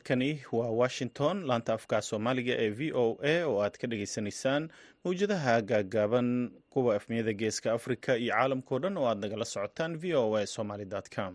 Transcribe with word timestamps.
halkani 0.00 0.42
waa 0.52 0.70
washington. 0.70 1.44
Laanta 1.48 1.72
afka 1.74 2.02
soomaaliga 2.02 2.54
ee 2.64 2.70
v 2.78 2.92
o 3.02 3.18
a 3.22 3.44
oo 3.48 3.56
aad 3.64 3.76
ka 3.80 3.86
dhagaysanaysaan 3.86 4.68
mawjadaha 5.04 5.54
gaagaaban 5.62 6.28
kuwa 6.70 6.96
efmiyada 6.96 7.32
geeska 7.32 7.72
africa 7.72 8.08
iyo 8.18 8.34
caalamkao 8.34 8.78
dhan 8.78 8.96
oo 8.96 9.06
aad 9.08 9.18
nagala 9.24 9.44
socotaan 9.44 9.96
v 10.02 10.14
o 10.14 10.36
a 10.36 10.46
somaly 10.46 10.86
com 11.16 11.34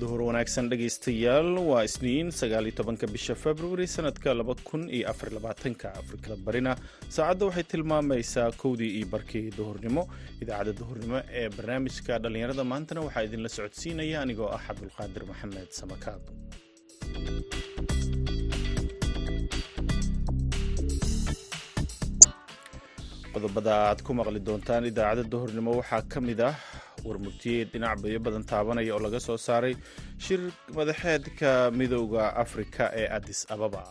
duhur 0.00 0.20
wanaagsan 0.28 0.66
dhegaystayaal 0.72 1.48
waa 1.70 1.82
isniin 1.88 2.28
sagaal 2.40 2.66
iyo 2.68 2.76
tobanka 2.80 3.06
bisha 3.14 3.34
februari 3.44 3.86
sanadka 3.96 4.34
laba 4.40 4.54
kun 4.68 4.82
iyo 4.96 5.08
afar 5.12 5.28
labaatanka 5.36 5.86
afrikada 6.00 6.36
barina. 6.46 6.72
Saacadda 7.16 7.48
waxay 7.48 7.66
tilmaamaysaa 7.72 8.48
kowdii 8.62 8.90
iyo 8.98 9.06
barkii 9.14 9.46
duhurnimo. 9.58 10.02
Idaacadda 10.42 10.72
duhurnimo 10.80 11.18
ee 11.40 11.48
barnaamijka 11.56 12.18
dhallinyarada 12.22 12.64
maantana 12.72 13.00
waxaa 13.08 13.26
idinla 13.28 13.48
socodsiinaya 13.56 14.16
anigoo 14.24 14.50
ah 14.56 14.62
cabdulqaadir 14.68 15.22
maxamed 15.32 15.68
samakaab 15.80 16.22
qodobada 23.34 23.72
aad 23.88 24.00
ku 24.06 24.12
maqli 24.18 24.40
doontaan 24.48 24.84
idaacadda 24.90 25.24
duhurnimo 25.32 25.70
waxaa 25.80 26.02
ka 26.12 26.18
mid 26.28 26.40
ah 26.48 26.54
warmurtiyeed 27.08 27.68
dhinac 27.74 27.96
bayo 28.04 28.18
badan 28.26 28.44
taabanaya 28.52 28.92
oo 28.96 29.00
laga 29.06 29.20
soo 29.26 29.36
saaray 29.46 29.74
shir 30.24 30.40
madaxeedka 30.78 31.50
midooda 31.78 32.24
afrika 32.44 32.84
ee 33.00 33.06
addis 33.16 33.40
ababa. 33.54 33.82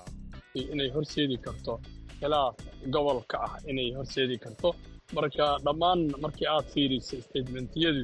Inay 0.74 0.90
horseedi 0.96 1.38
karto 1.46 1.74
khilaaf 2.20 2.56
gobolka 2.96 3.38
ah 3.48 3.54
inay 3.72 3.90
horseedi 3.98 4.38
karto. 4.46 4.70
Marka 5.18 5.46
dhammaan 5.66 6.00
markii 6.24 6.48
aad 6.54 6.66
fiiriso 6.74 7.16
statementiyadu 7.28 8.04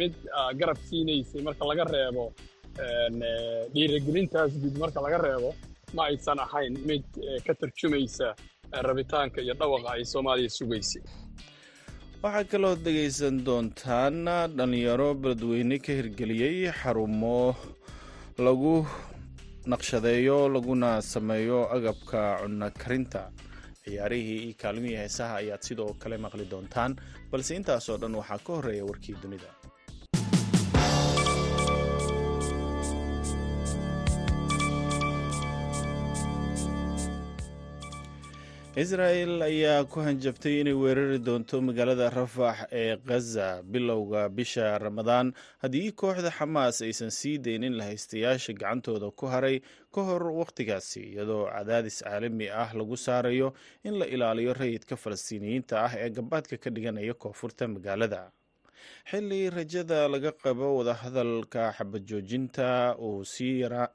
mid 0.00 0.14
garab 0.60 0.78
siinaysay 0.88 1.40
marka 1.48 1.62
laga 1.70 1.84
reebo 1.94 2.24
dhiiragelintaas 3.74 4.52
guud 4.62 4.76
marka 4.82 4.98
laga 5.06 5.18
reebo 5.26 5.50
ma 5.96 6.02
aysan 6.10 6.38
ahayn 6.46 6.74
mid 6.90 7.04
ka 7.46 7.52
tarjumaysa 7.60 8.28
rabitaanka 8.88 9.38
iyo 9.44 9.54
dhawaqa 9.60 9.88
ay 9.96 10.04
soomaaliya 10.12 10.50
sugaysay 10.58 11.02
waxaa 12.24 12.44
kaloo 12.52 12.74
dhegaysan 12.84 13.36
doontaan 13.46 14.16
dhallinyaro 14.56 15.08
beledweyne 15.22 15.76
ka 15.84 15.92
hirgeliyey 15.98 16.58
xarumo 16.80 17.38
lagu 18.46 18.74
naqshadeeyo 19.72 20.38
laguna 20.54 20.90
sameeyo 21.12 21.60
agabka 21.76 22.20
cunno 22.42 22.68
karinta. 22.82 23.22
Ciyaarihii 23.84 24.38
iyo 24.46 24.54
kaalmihii 24.62 24.96
heesaha 25.02 25.34
ayaad 25.42 25.62
sidoo 25.68 25.92
kale 26.02 26.16
maqli 26.24 26.44
doontaan 26.52 26.92
balse 27.30 27.52
intaasoo 27.58 27.96
dhan 28.02 28.14
waxaa 28.20 28.38
ka 28.46 28.50
horreeya 28.56 28.84
warkii 28.90 29.16
dunida 29.22 29.50
israel 38.76 39.42
ayaa 39.42 39.84
ku 39.86 40.00
hanjabtay 40.02 40.60
inay 40.60 40.74
weerari 40.74 41.18
doonto 41.26 41.60
magaalada 41.62 42.10
rafax 42.10 42.56
ee 42.72 42.96
khaza 43.06 43.62
bilowga 43.62 44.22
bisha 44.28 44.78
ramadaan 44.84 45.32
haddii 45.62 45.92
kooxda 46.00 46.30
xamaas 46.38 46.82
aysan 46.86 47.10
sii 47.18 47.38
deynin 47.38 47.76
lahaystayaasha 47.78 48.52
gacantooda 48.52 49.10
ku 49.20 49.26
haray 49.34 49.60
ka 49.94 50.00
hor 50.08 50.22
wakhtigaasi 50.40 51.00
iyadoo 51.14 51.46
cadaadis 51.54 52.02
caalami 52.02 52.50
ah 52.50 52.70
lagu 52.74 52.96
saarayo 53.06 53.54
in 53.84 53.94
la 54.00 54.06
ilaaliyo 54.06 54.52
rayidka 54.62 54.96
falastiiniyiinta 54.96 55.74
ah 55.86 55.92
ee 56.04 56.10
gabaadka 56.18 56.56
ka 56.64 56.70
dhiganaya 56.70 57.14
koonfurta 57.14 57.68
magaalada 57.68 58.22
xilli 59.10 59.50
rajada 59.50 60.08
laga 60.08 60.32
qabo 60.32 60.76
wadahadalka 60.78 61.72
xabajoojinta 61.78 62.96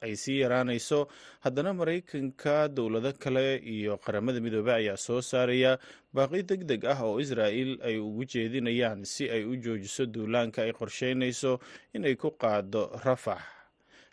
ay 0.02 0.14
sii 0.16 0.40
yaraanayso 0.42 1.08
haddana 1.44 1.72
maraykanka 1.74 2.68
dowlado 2.68 3.12
kale 3.18 3.56
iyo 3.74 3.96
qaramada 3.98 4.40
midoobey 4.40 4.74
ayaa 4.74 4.96
soo 4.96 5.20
saaraya. 5.20 5.78
Baaqi 6.14 6.42
deg 6.42 6.64
deg 6.66 6.84
ah 6.84 7.00
oo 7.06 7.20
israa'il 7.20 7.78
ay 7.86 7.98
ugu 7.98 8.24
jeedinayaan 8.26 9.04
si 9.04 9.30
ay 9.30 9.44
u 9.46 9.54
joojiso 9.56 10.06
duulaanka 10.06 10.62
ay 10.62 10.72
qorsheynayso 10.72 11.60
inay 11.94 12.16
ku 12.16 12.30
qaado 12.34 12.90
rafax 13.04 13.59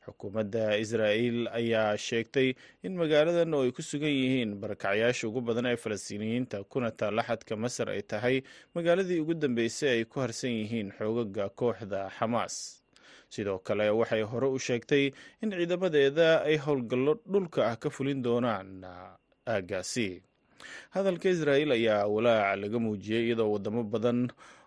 xukuumadda 0.08 0.78
israa'il 0.84 1.40
ayaa 1.60 1.98
sheegtay 2.08 2.50
in 2.88 2.96
magaaladan 3.02 3.54
oo 3.54 3.64
ay 3.68 3.72
ku 3.76 3.82
sugan 3.84 4.10
yihiin 4.10 4.56
barakacyaasha 4.62 5.28
ugu 5.28 5.42
badan 5.42 5.66
ee 5.72 5.78
falastiiniyiinta 5.84 6.64
kuna 6.72 6.92
taalaxadka 6.92 7.54
masar 7.64 7.90
ay 7.96 8.02
tahay 8.02 8.36
magaaladii 8.76 9.20
ugu 9.24 9.34
dambeysay 9.36 9.90
ay 10.00 10.04
ku 10.06 10.20
harsan 10.24 10.52
yihiin 10.60 10.92
xoogaga 10.98 11.50
kooxda 11.60 12.10
xamaas. 12.18 12.56
Sidoo 13.30 13.60
kale 13.60 13.90
waxay 13.92 14.24
hore 14.24 14.48
u 14.48 14.60
sheegtay 14.68 15.12
in 15.44 15.52
ciidamadeeda 15.52 16.48
ay 16.48 16.56
howlgallo 16.66 17.14
dhulka 17.28 17.68
ah 17.72 17.76
ka 17.76 17.90
fulin 17.92 18.24
doonaan 18.24 18.88
aaggaasi 19.46 20.24
hadalka 20.96 21.28
israa'il 21.36 21.72
ayaa 21.76 22.08
walaaca 22.08 22.56
laga 22.62 22.80
muujiyey 22.80 23.24
iyadoo 23.28 23.52
wadamo 23.56 23.84
badan 23.84 24.20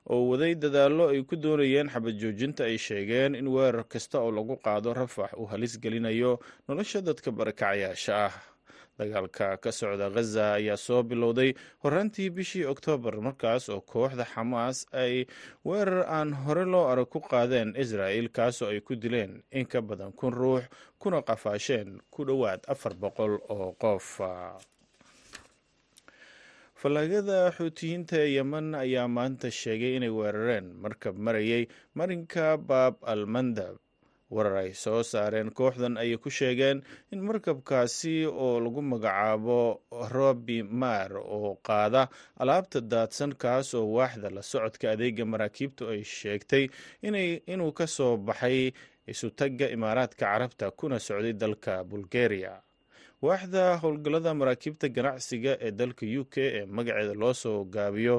oo 0.09 0.29
waday 0.31 0.55
dadaallo 0.55 1.09
ay 1.13 1.23
ku 1.23 1.37
doonayeen 1.37 1.89
xabad 1.93 2.15
joojinta 2.21 2.65
ay 2.65 2.79
sheegeen 2.79 3.35
in 3.35 3.49
weerar 3.49 3.85
kasta 3.89 4.21
oo 4.21 4.31
lagu 4.31 4.57
qaado 4.57 4.95
rafax 4.95 5.33
uu 5.39 5.47
halis 5.53 5.81
gelinayo 5.81 6.39
nolosha 6.69 7.01
dadka 7.01 7.31
barakacyaasha 7.31 8.15
ah. 8.27 8.35
Dagaalka 9.01 9.57
ka 9.57 9.73
socda 9.73 10.11
khaza 10.13 10.61
ayaa 10.61 10.77
soo 10.77 11.01
bilowday 11.03 11.55
horaantii 11.83 12.29
bishii 12.37 12.65
oktoobar 12.69 13.17
markaas 13.21 13.69
oo 13.73 13.81
kooxda 13.81 14.25
xamaas 14.29 14.85
ay 14.93 15.25
weerar 15.65 16.05
aan 16.05 16.33
hore 16.45 16.65
loo 16.69 16.85
arag 16.93 17.09
ku 17.09 17.21
qaadeen 17.21 17.73
israa'il 17.81 18.29
kaasoo 18.29 18.69
ay 18.69 18.81
ku 18.85 18.93
dileen 19.01 19.41
in 19.57 19.65
ka 19.67 19.81
badan 19.81 20.13
kun 20.13 20.33
ruux 20.37 20.65
kuna 21.01 21.23
qafaasheen 21.25 21.97
ku 22.13 22.25
dhowaad 22.29 22.61
afar 22.69 22.93
boqol 22.95 23.41
oo 23.49 23.73
qof 23.81 24.21
fallaagada 26.81 27.39
xuutiyiinta 27.57 28.17
ee 28.25 28.31
yemen 28.37 28.69
ayaa 28.85 29.09
maanta 29.17 29.49
sheegay 29.61 29.93
inay 29.97 30.09
weerareen. 30.19 30.67
Markab 30.83 31.17
marayay 31.27 31.65
marinka 31.99 32.47
baab 32.69 32.95
al 33.13 33.23
mandab 33.35 33.77
warar 34.35 34.57
ay 34.63 34.71
soo 34.85 35.03
saareen 35.03 35.51
kooxdan 35.59 35.99
ayay 36.03 36.17
ku 36.25 36.31
sheegeen 36.39 36.79
in 37.13 37.21
markabkaasi 37.29 38.15
oo 38.45 38.61
lagu 38.65 38.81
magacaabo 38.93 39.61
robi 40.15 40.59
maar 40.63 41.13
oo 41.19 41.51
qaada 41.69 42.03
alaabta 42.43 42.81
daadsan 42.93 43.33
kaas 43.43 43.75
oo 43.75 43.87
waaxda 43.99 44.31
la 44.37 44.43
socodka 44.43 44.87
adeega 44.95 45.25
maraakiibtu 45.33 45.83
ay 45.93 46.01
sheegtay 46.19 46.65
inuu 47.53 47.73
ka 47.79 47.87
soo 47.97 48.17
baxay 48.17 48.73
isutagga 49.13 49.67
imaaraadka 49.77 50.25
carabta 50.25 50.71
kuna 50.79 50.99
socday 50.99 51.33
dalka 51.43 51.85
bulgaria 51.85 52.53
waaxda 53.23 53.65
howlgallada 53.83 54.33
maraakiibta 54.35 54.89
ganacsiga 54.89 55.53
ee 55.61 55.71
dalka 55.81 56.07
u 56.21 56.25
k 56.25 56.37
ee 56.41 56.65
magaceeda 56.67 57.15
loo 57.23 57.35
soo 57.35 57.65
gaabiyo 57.65 58.17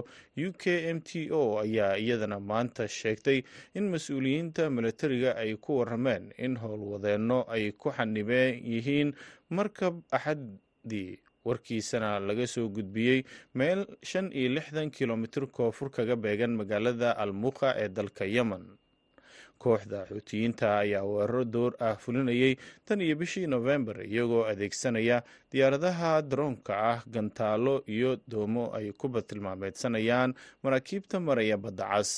u 0.47 0.51
k 0.61 0.63
m 0.95 1.01
t 1.01 1.29
o 1.31 1.57
ayaa 1.63 1.97
iyadana 1.97 2.37
maanta 2.39 2.87
sheegtay 2.87 3.41
in 3.73 3.89
mas'uuliyiinta 3.93 4.69
milatariga 4.69 5.31
ay 5.43 5.55
ku 5.57 5.77
warameen 5.79 6.29
in 6.37 6.53
howlwadeenno 6.63 7.39
ay 7.49 7.71
ku 7.71 7.89
xanibeen 7.97 8.61
yihiin 8.73 9.13
markab 9.49 9.95
axadii 10.11 11.17
warkiisana 11.45 12.19
laga 12.19 12.45
soo 12.47 12.69
gudbiyey 12.69 13.23
meel 13.57 13.81
shan 14.03 14.29
iyo 14.33 14.49
lixdan 14.53 14.91
kilomitir 14.91 15.47
koonfur 15.49 15.89
kaga 15.89 16.15
beegan 16.15 16.53
magaalada 16.61 17.17
almuqa 17.17 17.73
ee 17.83 17.89
dalka 17.89 18.25
yemen 18.25 18.63
kooxda 19.63 19.99
xuutiyiinta 20.09 20.67
ayaa 20.83 21.03
weeraro 21.11 21.43
door 21.53 21.73
ah 21.87 21.95
fulinayay 22.03 22.53
tan 22.85 23.01
iyo 23.05 23.15
bishii 23.21 23.47
nofembar 23.53 23.97
iyagoo 24.11 24.43
adeegsanaya 24.51 25.17
diyaaradaha 25.51 26.11
daroonka 26.29 26.73
ah 26.91 26.99
gantaalo 27.15 27.75
iyo 27.95 28.11
doomo 28.31 28.63
ay 28.77 28.87
ku 28.99 29.07
batilmaameedsanayaan 29.15 30.31
maraakiibta 30.63 31.19
maraya 31.19 31.57
badda 31.57 31.85
cas. 31.93 32.11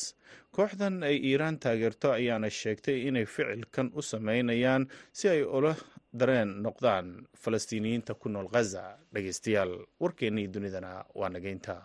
Kooxdan 0.56 1.04
ay 1.04 1.16
iiraan 1.30 1.58
taageerto 1.64 2.08
ayaana 2.14 2.50
sheegtay 2.50 2.98
inay 3.10 3.26
ficilkan 3.26 3.88
u 3.98 4.02
sameynayaan 4.02 4.84
si 5.18 5.26
ay 5.34 5.42
ula 5.58 5.74
dareen 6.20 6.52
noqdaan 6.66 7.08
falastiiniyiinta 7.44 8.14
ku 8.22 8.30
nool 8.30 8.48
khaza 8.54 8.84
dhegeystayaal 9.14 9.74
warkeennii 10.02 10.48
dunidana 10.54 10.92
waa 11.20 11.30
nageynta 11.36 11.76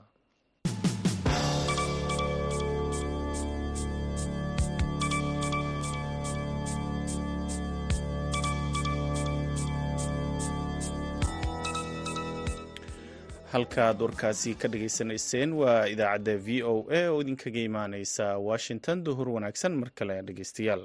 halkaad 13.52 14.00
warkaasi 14.02 14.54
ka 14.54 14.68
dhagaysanayseen 14.68 15.52
waa 15.52 15.86
idaacadda 15.88 16.36
v 16.46 16.62
o 16.62 16.74
a 16.90 17.08
oo 17.10 17.20
idinkaga 17.22 17.60
imaaneysa 17.60 18.38
washington. 18.38 19.04
Duhur 19.04 19.28
wanaagsan 19.28 19.72
mar 19.80 19.90
kale 19.94 20.22
dhegeystayaal 20.22 20.84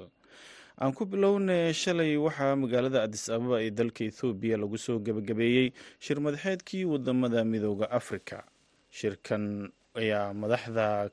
aan 0.80 0.92
ku 0.94 1.04
bilownay 1.06 1.72
shalay 1.72 2.16
waxaa 2.16 2.56
magaalada 2.56 3.02
adis 3.06 3.28
ababa 3.28 3.60
ee 3.62 3.70
dalka 3.70 4.04
ethoobiya 4.04 4.56
lagu 4.56 4.78
soo 4.78 4.98
gebagabeeyey 4.98 5.72
shir 6.00 6.18
madaxeedkii 6.20 6.84
waddamada 6.84 7.44
midooda 7.44 7.90
afrika. 7.90 8.42
Shirkan 8.90 9.70
ayaa 9.94 10.32
madaxda 10.34 11.10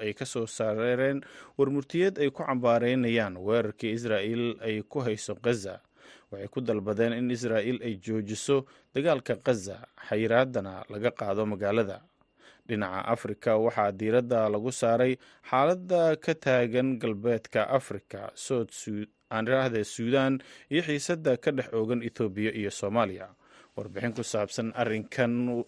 ay 0.00 0.12
ka 0.14 0.24
soo 0.26 0.46
saareen 0.46 1.20
warmurtiyeed 1.58 2.18
ay 2.18 2.30
ku 2.30 2.42
cambaareynayaan 2.46 3.36
weerarkii 3.36 3.92
israa'il 3.98 4.56
ay 4.62 4.82
ku 4.82 5.00
hayso 5.04 5.34
khaza 5.34 5.80
waxay 6.30 6.48
ku 6.48 6.60
dalbadeen 6.60 7.12
in 7.12 7.30
israa'il 7.30 7.78
ay 7.82 7.94
joojiso 8.04 8.64
dagaalka 8.94 9.34
khaza 9.44 9.76
xayiraadana 10.08 10.84
laga 10.92 11.10
qaado 11.10 11.46
magaalada. 11.46 11.98
Dhinaca 12.68 13.02
afrika 13.14 13.56
waxaa 13.58 13.90
diiradda 13.92 14.48
lagu 14.48 14.70
saaray 14.72 15.18
xaaladda 15.50 16.16
ka 16.24 16.34
taagan 16.34 16.98
galbeedka 17.02 17.66
afrika 17.78 18.30
soodaaaniraahde 18.34 19.82
suudan 19.84 20.38
iyo 20.70 20.82
xiisadda 20.86 21.36
ka 21.42 21.50
dhex 21.50 21.68
oogan 21.74 22.02
ethoobiya 22.08 22.52
iyo 22.54 22.70
soomaaliya. 22.70 23.28
Warbixin 23.76 24.12
ku 24.14 24.22
saabsan 24.22 24.70
arrinkan 24.74 25.64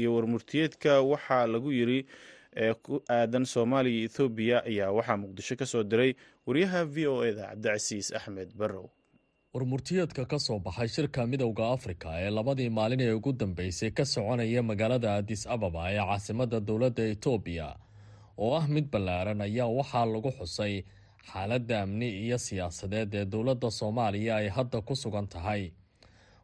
iyo 0.00 0.08
warmurtiyeedka 0.16 1.00
waxaa 1.04 1.44
lagu 1.46 1.68
yiri 1.72 2.06
ee 2.56 2.72
ku 2.84 3.04
aadan 3.08 3.44
soomaaliya 3.44 3.96
iyo 4.00 4.08
ethoobiya 4.08 4.56
ayaa 4.64 4.92
waxaa 4.96 5.20
muqdisho 5.20 5.54
ka 5.60 5.66
soo 5.68 5.84
diray 5.84 6.16
wariyaha 6.48 6.84
v 6.88 6.96
o 7.12 7.20
eda 7.24 7.52
cabdicasiis 7.52 8.12
axmed 8.16 8.52
barrow 8.56 8.88
warmurtiyeedka 9.60 10.24
ka 10.28 10.38
soo 10.38 10.58
baxay 10.60 10.88
shirka 10.94 11.24
midowda 11.32 11.64
afrika 11.76 12.08
ee 12.24 12.30
labadii 12.36 12.70
maalin 12.78 13.00
ee 13.04 13.12
ugu 13.18 13.32
dambeysay 13.32 13.90
ka 13.98 14.04
soconaya 14.04 14.62
magaalada 14.70 15.10
adis 15.20 15.42
ababa 15.54 15.82
ee 15.92 15.96
caasimadda 16.08 16.58
dowladda 16.68 17.02
etoobiya 17.12 17.68
oo 18.44 18.50
ah 18.60 18.66
mid 18.74 18.86
ballaaran 18.92 19.40
ayaa 19.46 19.68
waxaa 19.78 20.04
lagu 20.14 20.30
xusay 20.38 20.74
xaaladda 21.30 21.76
amni 21.84 22.08
iyo 22.24 22.38
siyaasadeed 22.46 23.12
ee 23.20 23.24
dowladda 23.34 23.68
soomaaliya 23.78 24.32
ay 24.40 24.48
hadda 24.56 24.78
ku 24.88 24.94
sugan 25.02 25.26
tahay. 25.34 25.62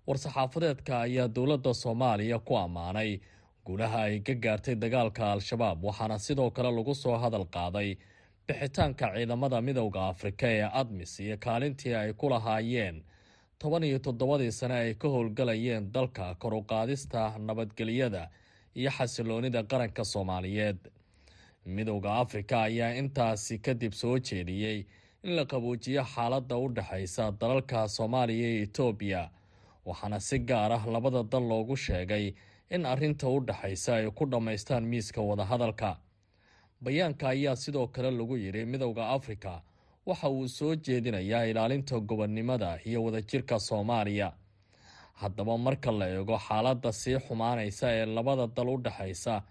War-saxaafadeedka 0.07 0.95
ayaa 1.07 1.29
dowladda 1.37 1.73
soomaaliya 1.83 2.39
ku 2.49 2.53
ammaanay 2.65 3.11
guulaha 3.67 3.99
ay 4.09 4.17
ka 4.27 4.35
gaartay 4.45 4.75
dagaalka 4.85 5.23
al-shabaab 5.35 5.79
waxaana 5.89 6.17
sidoo 6.27 6.51
kale 6.57 6.71
lagu 6.79 6.95
soo 7.03 7.17
hadal 7.25 7.45
qaaday 7.57 7.89
bixitaanka 8.49 9.07
ciidamada 9.15 9.61
midowda 9.67 10.01
afrika 10.13 10.47
ee 10.57 10.63
admis 10.81 11.21
iyo 11.21 11.37
kaalintii 11.39 11.95
ay 11.95 12.13
ku 12.13 12.29
lahaayeen. 12.29 13.03
Toban 13.59 13.85
iyo 13.85 13.99
toddobadii 13.99 14.53
sane 14.53 14.75
ay 14.75 14.95
ka 14.95 15.09
howlgalayeen 15.09 15.93
dalka 15.93 16.35
kor 16.35 16.55
u 16.55 16.63
nabadgelyada 17.39 18.31
iyo 18.75 18.91
xasiloonida 18.91 19.63
qaranka 19.63 20.05
soomaaliyeed. 20.05 20.79
Midowda 21.67 22.15
afrika 22.23 22.63
ayaa 22.63 22.95
intaasi 22.95 23.59
kadib 23.59 23.93
soo 23.93 24.19
jeediyey 24.19 24.87
in 25.23 25.37
la 25.37 25.45
qaboojiyo 25.45 26.03
xaaladda 26.15 26.57
u 26.57 26.69
dhexaysa 26.75 27.31
dalalka 27.41 27.89
soomaaliya 27.89 28.49
iyo 28.51 28.63
etoobiya 28.67 29.31
waxaana 29.87 30.21
si 30.21 30.39
gaar 30.39 30.73
ah 30.73 30.85
labada 30.87 31.23
dal 31.23 31.47
loogu 31.49 31.77
sheegay 31.77 32.35
in 32.71 32.87
arrinta 32.87 33.29
u 33.29 33.41
dhexaysa 33.41 33.95
ay 33.97 34.11
ku 34.11 34.27
dhammaystaan 34.27 34.85
miiska 34.85 35.21
wadahadalka 35.23 35.97
bayaanka 36.85 37.29
ayaa 37.35 37.57
sidoo 37.57 37.87
kale 37.95 38.11
lagu 38.11 38.37
yidhi 38.37 38.65
midowda 38.73 39.09
afrika 39.17 39.63
waxa 40.07 40.29
uu 40.31 40.49
soo 40.49 40.75
jeedinayaa 40.85 41.45
ilaalinta 41.51 42.01
gobonnimada 42.01 42.79
iyo 42.89 43.05
wadajirka 43.05 43.59
soomaaliya. 43.69 44.29
Haddaba 45.21 45.59
marka 45.59 45.91
la 45.93 46.07
eego 46.09 46.37
xaaladda 46.47 46.91
sii 46.93 47.19
xumaanaysa 47.27 47.87
ee 47.99 48.07
labada 48.07 48.47
dal 48.57 48.69
u 48.69 48.77
dhexaysa 48.85 49.43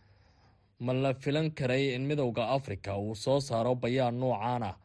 ma 0.80 0.94
la 0.94 1.14
filan 1.14 1.52
karay 1.52 1.96
in 1.96 2.04
midowda 2.10 2.44
afrika 2.58 2.98
uu 2.98 3.16
soo 3.16 3.40
saaro 3.40 3.76
bayaan 3.76 4.20
noocaan 4.20 4.64
ah? 4.64 4.76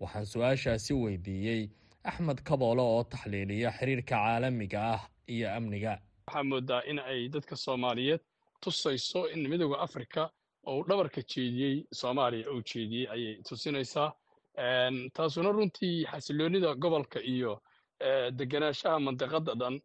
Waxaan 0.00 0.26
su'aashaasi 0.32 0.92
weydiiyey 1.02 1.62
axmed 2.04 2.38
kaboole 2.48 2.82
oo 2.82 3.02
taxliiliya 3.04 3.70
xiriirka 3.78 4.16
caalamiga 4.16 4.80
ah 4.94 5.02
iyo 5.34 5.48
amniga. 5.56 5.92
Waxaa 6.26 6.44
moodaa 6.50 6.82
in 6.90 6.98
ay 6.98 7.28
dadka 7.34 7.56
soomaaliyeed 7.56 8.20
tusayso 8.60 9.20
in 9.32 9.48
midowda 9.50 9.78
afrika 9.86 10.30
oo 10.66 10.78
uu 10.78 10.84
dhabarka 10.88 11.20
jeediyey 11.22 11.84
soomaaliya 11.92 12.50
uu 12.52 12.62
jeediyey 12.62 13.06
ayay 13.14 13.34
tusinaysaa. 13.48 14.12
Taasuna 15.14 15.52
runtii 15.52 16.04
xasiloonida 16.10 16.74
gobolka 16.74 17.20
iyo 17.22 17.60
degenaanshaha 18.38 18.98
mandiqada 19.00 19.54
dhan 19.54 19.80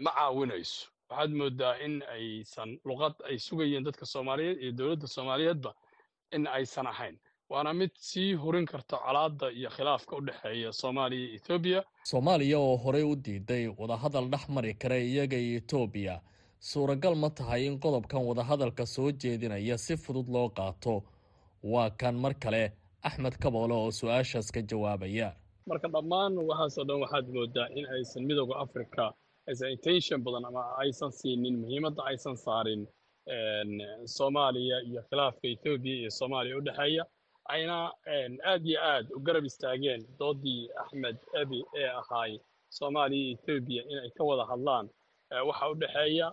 ma 0.00 0.10
caawinayso. 0.10 0.88
Waxaad 1.10 1.30
moodaa 1.40 1.76
in 1.84 2.02
aysan 2.14 2.78
luqad 2.84 3.14
ay 3.28 3.38
sugayeen 3.38 3.84
dadka 3.84 4.06
soomaaliyeed 4.06 4.58
iyo 4.62 4.72
dowladda 4.72 5.06
soomaaliyeedba 5.06 5.74
in 6.32 6.46
aysan 6.46 6.86
ahayn. 6.86 7.18
Waana 7.50 7.72
mid 7.74 7.90
sii 7.96 8.34
horin 8.34 8.66
karta 8.66 8.96
colaadda 8.96 9.50
iyo 9.52 9.70
khilaafka 9.70 10.16
u 10.16 10.20
dhexeeya 10.20 10.72
soomaaliya 10.72 11.34
etoobiya 11.36 11.84
soomaaliya 12.04 12.58
oo 12.58 12.76
horey 12.76 13.02
u 13.02 13.16
diiday 13.16 13.66
wadahadal 13.78 14.28
dhex 14.30 14.48
mari 14.48 14.74
kara 14.74 14.96
iyaga 14.98 15.36
iyo 15.36 15.56
etoobiya 15.60 16.20
suuragal 16.62 17.14
ma 17.18 17.28
tahay 17.30 17.66
in 17.66 17.78
qodobkan 17.84 18.22
wadahadalka 18.28 18.86
soo 18.86 19.10
jeedinaya 19.12 19.76
si 19.78 19.96
fudud 19.96 20.28
loo 20.34 20.48
qaato? 20.48 21.02
Waa 21.62 21.90
kan 21.90 22.14
mar 22.14 22.34
kale 22.34 22.72
axmed 23.02 23.34
kaboole 23.42 23.74
oo 23.74 23.90
su'aashaas 23.90 24.50
ka 24.54 24.60
jawaabaya. 24.62 25.34
Marka 25.66 25.88
dhammaan 25.94 26.38
waxaasoo 26.38 26.84
dhan 26.88 27.00
waxaad 27.02 27.26
moodaa 27.34 27.66
in 27.78 27.86
aysan 27.96 28.22
midowda 28.28 28.54
africa 28.64 29.04
aysan 29.48 29.70
intention 29.74 30.22
badan 30.22 30.44
ama 30.50 30.62
aysan 30.82 31.10
siinin 31.12 31.58
muhiimadda 31.62 32.02
aysan 32.10 32.36
saarin 32.36 32.86
soomaaliya 34.16 34.76
iyo 34.88 35.02
khilaafka 35.10 35.46
etoobiya 35.54 35.96
iyo 36.00 36.10
soomaaliya 36.10 36.56
u 36.58 36.60
dhexeeya 36.66 37.04
ayna 37.54 37.76
aad 38.52 38.62
iyo 38.66 38.78
aad 38.92 39.06
u 39.16 39.20
garab 39.26 39.44
istaageen 39.44 40.00
doodii 40.18 40.68
axmed 40.82 41.16
abi 41.42 41.58
ee 41.80 41.88
ahaay 42.00 42.32
soomaaliya 42.78 43.22
iyo 43.26 43.34
etoobiya 43.38 43.82
inay 43.90 44.10
ka 44.16 44.22
wada 44.24 44.44
hadlaan 44.50 44.86
waxa 45.48 45.68
u 45.70 45.74
dhexeeya 45.74 46.26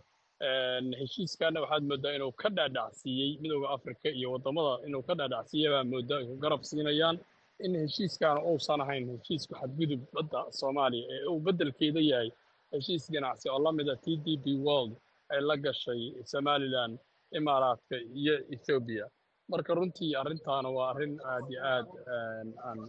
heshiiskaana 1.02 1.60
waxaad 1.64 1.84
moodaa 1.90 2.14
inuu 2.18 2.32
ka 2.42 2.50
dhaadhacsiiyey 2.58 3.32
midowda 3.42 3.70
africa 3.78 4.08
iyo 4.20 4.28
waddamada 4.34 4.74
inuu 4.88 5.04
ka 5.08 5.14
dhaadhacsiiyey 5.20 5.70
baa 5.74 5.84
moodaa 5.94 6.18
ay 6.22 6.26
ku 6.30 6.36
garab 6.44 6.62
siinayaan. 6.70 7.18
In 7.66 7.74
heshiiskaana 7.84 8.40
uusan 8.50 8.82
ahayn 8.82 9.06
heshiisku 9.16 9.54
xadgudub 9.62 10.02
badda 10.16 10.40
soomaaliya 10.60 11.06
ee 11.16 11.26
uu 11.32 11.40
beddelkeeda 11.46 12.02
yahay 12.12 12.30
heshiis 12.74 13.06
ganacsi 13.16 13.46
oo 13.54 13.60
la 13.66 13.72
mida 13.78 13.96
t 14.04 14.06
d 14.26 14.38
b 14.44 14.46
world 14.68 14.94
ay 15.34 15.42
la 15.50 15.56
gashay 15.66 16.02
somalilan 16.32 16.92
imaaraadka 17.40 17.96
iyo 18.20 18.36
ethoobiya 18.56 19.06
marka 19.52 19.72
runtii 19.80 20.12
arrintaana 20.22 20.70
waa 20.78 20.88
arrin 20.94 21.14
aad 21.34 21.46
iyo 21.52 21.60
aad 21.74 21.88
aan 22.68 22.80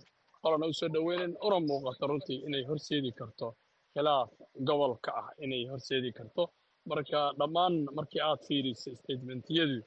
qolana 0.42 0.66
u 0.70 0.72
soo 0.80 0.88
dhoweynan 0.94 1.32
una 1.46 1.58
muuqato 1.68 2.04
runtii 2.12 2.38
inay 2.46 2.64
horseedi 2.70 3.10
karto 3.20 3.46
khilaaf 3.94 4.30
gobolka 4.68 5.10
ah 5.20 5.28
inay 5.44 5.62
horseedi 5.72 6.10
karto 6.18 6.42
marka 6.86 7.32
dhammaan 7.38 7.74
markii 7.98 8.20
aad 8.28 8.40
fiiriso 8.48 8.90
statementiyadu 9.00 9.82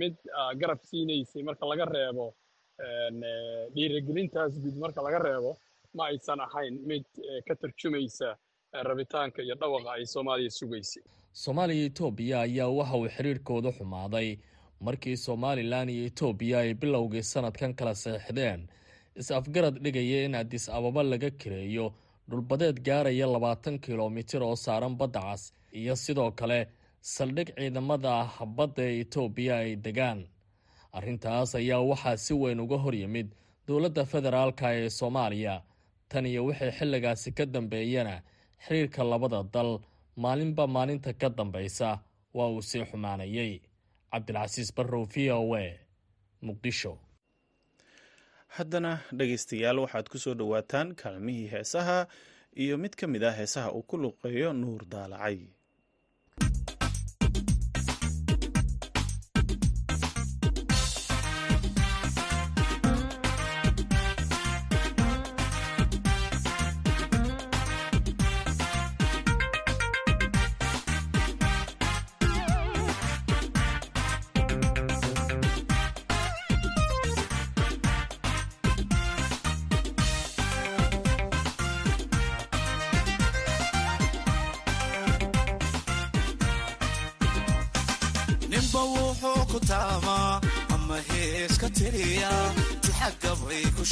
mid 0.00 0.14
garab 0.60 0.80
siinaysay 0.90 1.42
marka 1.42 1.66
laga 1.70 1.84
reebo 1.84 2.26
dhiirigelintaas 3.74 4.52
guud 4.62 4.76
marka 4.84 5.02
laga 5.06 5.18
reebo 5.26 5.56
ma 5.94 6.04
aysan 6.10 6.40
ahayn 6.46 6.74
mid 6.90 7.04
ka 7.48 7.54
tarjumaysa 7.62 8.36
rabitaanka 8.88 9.42
iyo 9.42 9.54
dhawaqa 9.54 9.90
ay 9.96 10.04
soomaaliya 10.06 10.50
sugaysay. 10.50 11.02
Soomaaliya 11.32 11.84
etoobiya 11.90 12.40
ayaa 12.46 12.68
waxa 12.78 12.96
uu 12.98 13.08
xiriirkooda 13.16 13.70
xumaaday. 13.78 14.28
Markii 14.80 15.16
somalilan 15.16 15.88
iyo 15.88 16.04
etoobiya 16.10 16.58
ay 16.58 16.74
bilowgii 16.74 17.22
sanadkan 17.22 17.74
kala 17.74 17.94
seexdeen 17.94 18.68
is-afgarad 19.20 19.76
dhigaya 19.84 20.24
in 20.26 20.34
adis 20.34 20.68
ababa 20.68 21.02
laga 21.02 21.30
kireeyo 21.30 21.86
dhulbadeed 22.30 22.76
gaaraya 22.88 23.26
labaatan 23.26 23.78
kilomitir 23.78 24.42
oo 24.42 24.56
saaran 24.56 24.96
badda 25.00 25.20
cas 25.20 25.42
iyo 25.80 25.94
sidoo 26.04 26.30
kale 26.38 26.60
saldhig 27.14 27.48
ciidamada 27.56 28.14
badda 28.56 28.82
ee 28.90 29.00
etoobiya 29.02 29.54
ay 29.64 29.72
degaan. 29.84 30.20
Arrintaas 30.96 31.50
ayaa 31.60 31.80
waxaa 31.90 32.16
si 32.24 32.32
weyn 32.40 32.60
uga 32.64 32.76
hor 32.84 32.94
yimid 33.02 33.28
dowladda 33.66 34.02
federaalka 34.12 34.66
ee 34.80 34.88
soomaaliya. 34.98 35.54
Tan 36.10 36.26
iyo 36.30 36.40
wixii 36.48 36.72
xilligaasi 36.78 37.30
ka 37.38 37.44
dambeeyana 37.54 38.14
xiriirka 38.64 39.02
labada 39.10 39.40
dal 39.54 39.70
maalinba 40.22 40.64
maalinta 40.74 41.10
ka 41.20 41.28
dambaysa 41.38 41.88
waa 42.36 42.48
uu 42.54 42.62
sii 42.68 42.84
xumaanayay. 42.90 43.52
Cabdilcasiis 44.12 44.70
barrow 44.76 45.04
v 45.12 45.30
o 45.38 45.54
a 45.54 45.64
muqdisho. 46.46 46.92
Haddana 48.56 48.92
dhegaystayaal 49.18 49.78
waxaad 49.84 50.06
ku 50.12 50.18
soo 50.18 50.34
dhowaataan 50.40 50.88
kaalmihii 51.00 51.48
heesaha 51.52 51.98
iyo 52.62 52.74
mid 52.82 52.94
ka 52.96 53.06
mid 53.06 53.22
ah 53.24 53.34
heesaha 53.38 53.68
uu 53.76 53.82
ku 53.82 53.96
luqeeyo 54.02 54.52
nuur 54.52 54.82
daalacay 54.92 55.38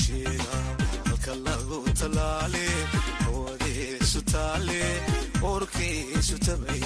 sheega 0.05 0.59
halka 1.09 1.35
lagu 1.47 1.79
talaale 2.01 2.67
hawadiisu 3.25 4.21
taale 4.33 4.83
uurkiisu 5.49 6.37
tabay 6.47 6.83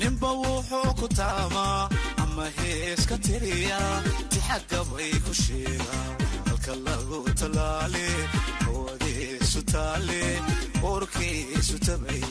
ninba 0.00 0.30
wuxuu 0.42 0.90
ku 1.00 1.06
taamaa 1.18 1.82
ama 2.22 2.46
heeska 2.58 3.16
tiriya 3.26 3.80
tixagabay 4.32 5.12
ku 5.24 5.32
sheega 5.42 5.98
halka 6.48 6.74
lagu 6.86 7.18
talaale 7.40 8.06
hawadiisu 8.64 9.60
taale 9.72 10.22
uurkiisu 10.88 11.76
tabay 11.86 12.22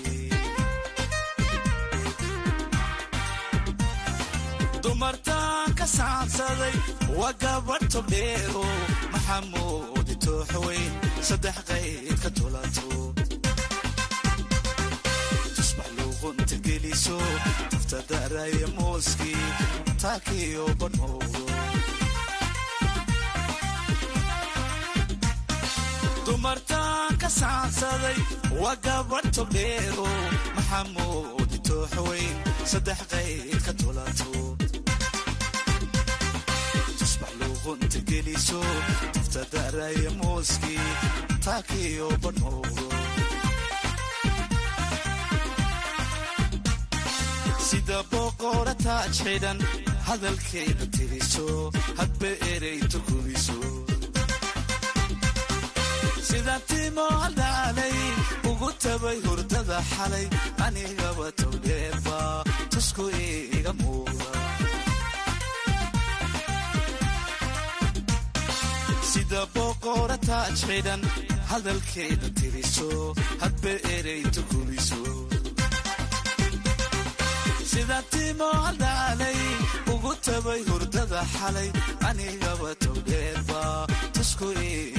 dumartaan 4.84 5.74
ka 5.76 5.86
saansaday 5.86 6.76
waa 7.18 7.34
gabadh 7.44 7.86
tobdheero 7.94 8.64
maxamuudi 9.14 10.16
tooxweyn 10.26 10.92
saddex 11.28 11.58
qayd 11.70 12.16
ka 12.24 12.30
tulato 12.38 12.88
tusbax 15.56 15.90
luuqunta 15.98 16.56
geliso 16.66 17.18
tafta 17.72 18.00
daraya 18.10 18.68
mooskii 18.78 19.46
taakiyo 20.02 20.66
badhmowdo 20.80 21.44
dumartaan 26.26 27.14
ka 27.22 27.30
saansaday 27.40 28.18
waa 28.62 28.76
gabadh 28.86 29.28
tobdheero 29.38 30.08
maxamuudi 30.56 31.58
tooxweyn 31.68 32.36
saddex 32.72 33.00
qayd 33.12 33.60
ka 33.66 33.74
tulato 33.82 34.32
geliso 38.20 38.60
tafta 39.14 39.42
daraya 39.54 40.12
mooskii 40.22 40.88
taakiyo 41.46 42.08
badhmowdo 42.24 42.86
sida 47.70 48.00
boqora 48.12 48.74
taaj 48.86 49.12
xidhan 49.26 49.60
hadalkeeda 50.08 50.86
tiriso 50.96 51.46
hadba 52.00 52.32
erey 52.54 52.80
turkumiso 52.92 53.58
sida 56.30 56.56
timo 56.72 57.08
haldaalay 57.24 57.98
ugu 58.52 58.70
tabay 58.86 59.18
hurdada 59.28 59.80
xalay 59.94 60.26
anigaba 60.66 61.28
towdheerba 61.42 62.20
tusku 62.74 63.06
iga 63.60 63.74
muuda 63.82 64.39
sida 69.30 69.46
boqora 69.56 70.18
taaj 70.28 70.54
xidhan 70.68 71.02
hadalkeeda 71.50 72.28
tiriso 72.40 72.88
hadba 73.42 73.74
erey 73.96 74.24
turkumiso 74.36 75.02
sida 77.72 78.00
timo 78.14 78.50
haldaalay 78.66 79.40
ugu 79.94 80.12
tabay 80.26 80.62
hurdada 80.70 81.22
xalay 81.36 81.70
anigaba 82.10 82.70
towdheerba 82.84 83.62
tusku 84.16 84.48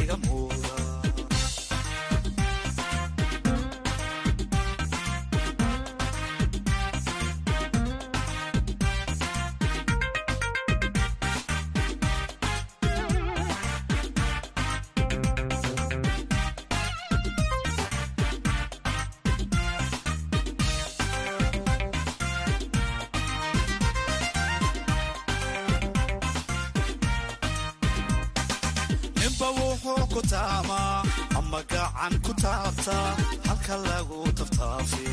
iga 0.02 0.16
muuda 0.26 0.74
ninba 29.40 29.50
wuxuu 29.60 30.04
ku 30.12 30.20
taamaa 30.32 31.02
ama 31.38 31.60
gacan 31.72 32.14
ku 32.24 32.32
taabtaa 32.42 33.08
halka 33.48 33.76
lagu 33.86 34.18
taftaafi 34.38 35.06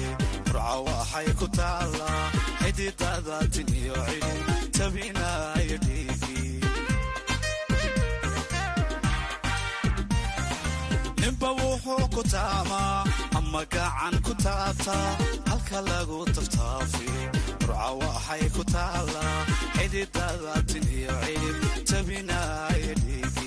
furca 0.47 0.73
waxay 0.87 1.27
ku 1.39 1.47
taallaa 1.57 2.23
xididada 2.61 3.37
tin 3.53 3.67
iyo 3.81 3.95
cidhi 4.07 4.35
tabinaayo 4.77 5.77
dhiigi 5.85 6.41
ninba 11.21 11.49
wuxuu 11.59 12.05
ku 12.15 12.21
taamaa 12.33 13.03
ama 13.37 13.61
gacan 13.73 14.15
ku 14.25 14.33
taabtaa 14.45 15.07
halka 15.49 15.79
lagu 15.89 16.19
taftaafi 16.35 17.07
furca 17.63 17.87
waxay 18.01 18.43
ku 18.55 18.63
taallaa 18.75 19.39
xididada 19.77 20.53
tin 20.69 20.85
iyo 20.99 21.15
cidhi 21.25 21.51
tabinaayo 21.89 22.93
dhiigi 23.03 23.46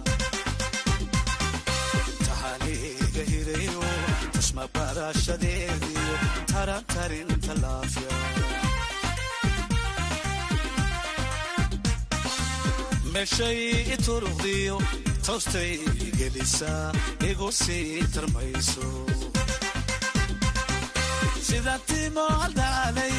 tahaniga 2.65 3.23
hirayo 3.31 3.81
isma 4.39 4.65
baraashadeediyo 4.75 6.15
tarantarinta 6.51 7.53
laafya. 7.63 8.11
Meeshay 13.13 13.61
ituruqdiyo 13.95 14.77
toostay 15.25 15.73
gelisaa 16.19 16.91
igu 17.29 17.49
sii 17.61 18.03
tarmayso. 18.13 18.87
Sida 21.47 21.75
timo 21.89 22.25
haldaalay 22.41 23.15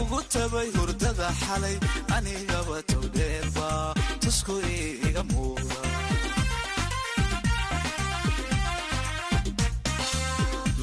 ugu 0.00 0.20
tabay 0.32 0.68
hurdada 0.76 1.28
xalay 1.42 1.76
anigaba 2.16 2.78
towdheerba 2.92 3.68
tusku 4.22 4.54
iga 5.08 5.22
muuda 5.32 5.80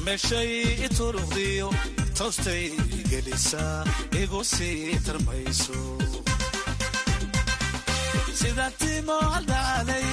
meeshay 0.06 0.50
ituruqdiyo 0.86 1.68
toostay 2.18 2.64
gelisaa 3.10 3.84
igu 4.22 4.40
sii 4.52 4.98
tarmayso. 5.06 5.78
Sida 8.40 8.66
timo 8.80 9.16
haldaalay 9.32 10.08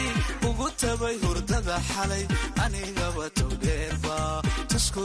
ugu 0.50 0.67
tabay 0.82 1.15
hurdada 1.24 1.77
xalay 1.91 2.24
anigaba 2.63 3.25
towdheerba 3.38 4.17
tusku 4.72 5.03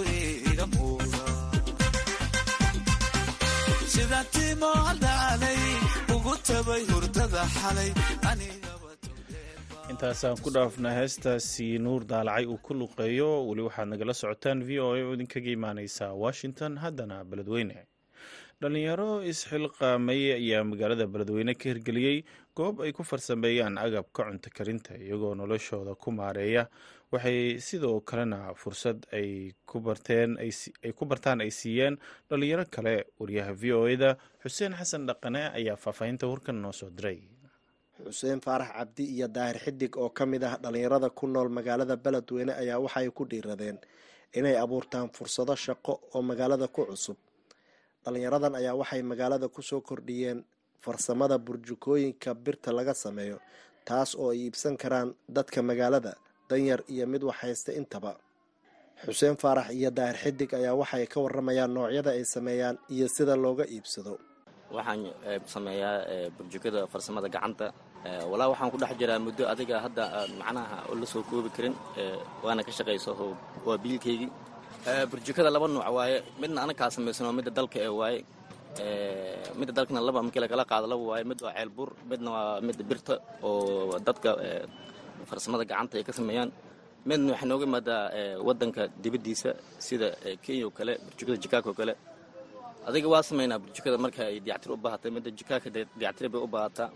iga 0.51 0.67
muuda 0.75 1.25
sida 3.93 4.21
timo 4.35 4.71
haldaalay 4.87 5.61
ugu 6.15 6.35
tabay 6.49 6.83
hurdada 6.91 7.43
xalay 7.59 7.91
intaasaan 10.03 10.35
ku 10.43 10.51
dhaafna 10.51 10.91
heestaasi 10.99 11.79
nuur 11.79 12.03
daalacay 12.05 12.43
uu 12.51 12.59
ku 12.59 12.75
luqeeyo. 12.75 13.47
Weli 13.47 13.63
waxaad 13.63 13.87
nagala 13.89 14.11
socotaan 14.15 14.59
v 14.67 14.81
o 14.83 14.95
a 14.95 14.99
oo 14.99 15.13
idinkaga 15.15 15.51
imaaneysa 15.55 16.11
washington. 16.25 16.75
Haddana 16.83 17.23
beledweyne. 17.25 17.87
Dhalinyaro 18.61 19.23
isxilqaamay 19.23 20.35
ayaa 20.43 20.65
magaalada 20.67 21.07
beledweyne 21.07 21.55
ka 21.55 21.71
hirgeliyey 21.71 22.25
goob 22.57 22.81
ay 22.83 22.91
ku 22.93 23.05
farsameeyaan 23.07 23.79
agabka 23.79 24.27
cunto 24.27 24.51
karinta 24.51 24.99
iyagoo 24.99 25.35
noloshooda 25.39 25.95
ku 25.95 26.11
maareeya. 26.11 26.67
Waxay 27.13 27.61
sidoo 27.63 28.01
kalena 28.03 28.51
fursad 28.59 29.07
ay 29.15 29.55
ku 29.67 29.79
bartaan 29.87 31.41
ay 31.47 31.51
siiyeen 31.51 31.95
dhalinyaro 32.29 32.67
kale. 32.75 33.07
Wariyaha 33.23 33.55
v 33.55 33.73
o 33.73 33.87
eda 33.87 34.17
xuseen 34.43 34.75
xasan 34.75 35.07
dhaqane 35.07 35.55
ayaa 35.55 35.77
faahfaahinta 35.79 36.27
warkan 36.27 36.59
noo 36.59 36.73
soo 36.73 36.91
diray 36.91 37.23
xuseen 38.07 38.41
faarax 38.45 38.71
cabdi 38.77 39.05
iyo 39.17 39.27
daahir 39.29 39.59
xidig 39.65 39.93
oo 39.97 40.11
ka 40.11 40.25
mid 40.27 40.43
ah 40.45 40.57
dhallinyarada 40.63 41.09
ku 41.11 41.27
nool 41.27 41.49
magaalada 41.49 41.97
beledweyne 42.05 42.53
ayaa 42.63 42.79
waxay 42.85 43.09
ku 43.11 43.23
dhiiradeen 43.31 43.79
inay 44.39 44.57
abuurtaan 44.65 45.09
fursado 45.17 45.55
shaqo 45.65 45.93
oo 46.15 46.23
magaalada 46.23 46.67
ku 46.69 46.83
cusub. 46.89 47.17
Dhallinyaradan 48.05 48.55
ayaa 48.61 48.75
waxay 48.81 49.03
magaalada 49.03 49.47
ku 49.49 49.63
soo 49.63 49.81
kordhiyeen 49.81 50.45
farsamada 50.85 51.39
burjukooyinka 51.39 52.35
birta 52.45 52.71
laga 52.73 52.95
sameeyo 52.95 53.39
taas 53.89 54.15
oo 54.15 54.31
ay 54.33 54.39
iibsan 54.47 54.77
karaan 54.83 55.15
dadka 55.29 55.63
magaalada 55.63 56.13
danyar 56.49 56.81
iyo 56.89 57.07
mid 57.07 57.23
waxhaysta 57.23 57.73
intaba. 57.81 58.13
Xuseen 59.07 59.37
faarax 59.43 59.69
iyo 59.79 59.91
daahir 59.91 60.17
xidig 60.23 60.51
ayaa 60.59 60.75
waxay 60.81 61.07
ka 61.07 61.19
waramayaan 61.25 61.71
noocyada 61.75 62.11
ay 62.17 62.25
sameeyaan 62.25 62.77
iyo 62.95 63.07
sida 63.09 63.35
looga 63.45 63.65
iibsado. 63.75 64.19
Waxaan 64.73 65.01
sameeyaa 65.55 66.31
burjukada 66.37 66.87
farsamada 66.93 67.29
gacanta 67.29 67.67
walaa 68.31 68.49
waxaan 68.53 68.71
ku 68.73 68.79
dhex 68.83 68.93
jiraa 69.01 69.19
muddo 69.27 69.45
adiga 69.53 69.77
hadda 69.85 70.05
macnaha 70.41 70.77
oo 70.91 70.95
la 71.01 71.07
soo 71.13 71.23
koobi 71.31 71.51
karin 71.57 71.75
waana 72.45 72.63
ka 72.67 72.73
shaqayso 72.79 73.11
waa 73.67 73.79
biilkaygii 73.85 74.31
burjukada 75.11 75.51
laba 75.55 75.67
nooc 75.75 75.87
waaye 75.97 76.17
midna 76.43 76.59
anakaa 76.67 76.89
samaysano 76.95 77.31
midda 77.39 77.51
dalka 77.59 77.79
ee 77.87 77.93
waaye. 78.01 78.19
Midda 79.59 79.73
dalkana 79.79 80.01
laba 80.09 80.19
markii 80.27 80.43
lagala 80.45 80.65
qaado 80.71 80.87
laba 80.93 81.05
waaye 81.11 81.25
mid 81.31 81.39
waa 81.45 81.53
ceelbur 81.57 81.89
midna 82.11 82.29
waa 82.37 82.61
midda 82.67 82.83
birta 82.91 83.15
oo 83.49 83.99
dadka 84.07 84.31
farsamada 85.31 85.65
gacanta 85.71 85.95
ay 85.99 86.05
ka 86.09 86.13
sameeyaan. 86.19 86.51
Midna 87.09 87.29
waxay 87.35 87.49
nooga 87.51 87.65
imaadaa 87.71 88.01
wadanka 88.49 88.83
dibaddiisa 89.03 89.51
sida 89.87 90.09
kenya 90.45 90.65
oo 90.69 90.73
kale 90.79 90.93
burjukada 91.07 91.39
jikaaka 91.45 91.69
oo 91.71 91.77
kale. 91.81 91.95
Adiga 92.89 93.07
waa 93.15 93.23
samaynaa 93.29 93.59
burjukada 93.65 93.97
marka 94.05 94.23
ay 94.31 94.37
dayactir 94.47 94.71
u 94.75 94.77
baahatay 94.85 95.11
midda 95.17 95.31
jikaaka 95.39 95.69
dayactir 96.01 96.27
bay 96.33 96.41
u 96.47 96.49
baahataa 96.55 96.89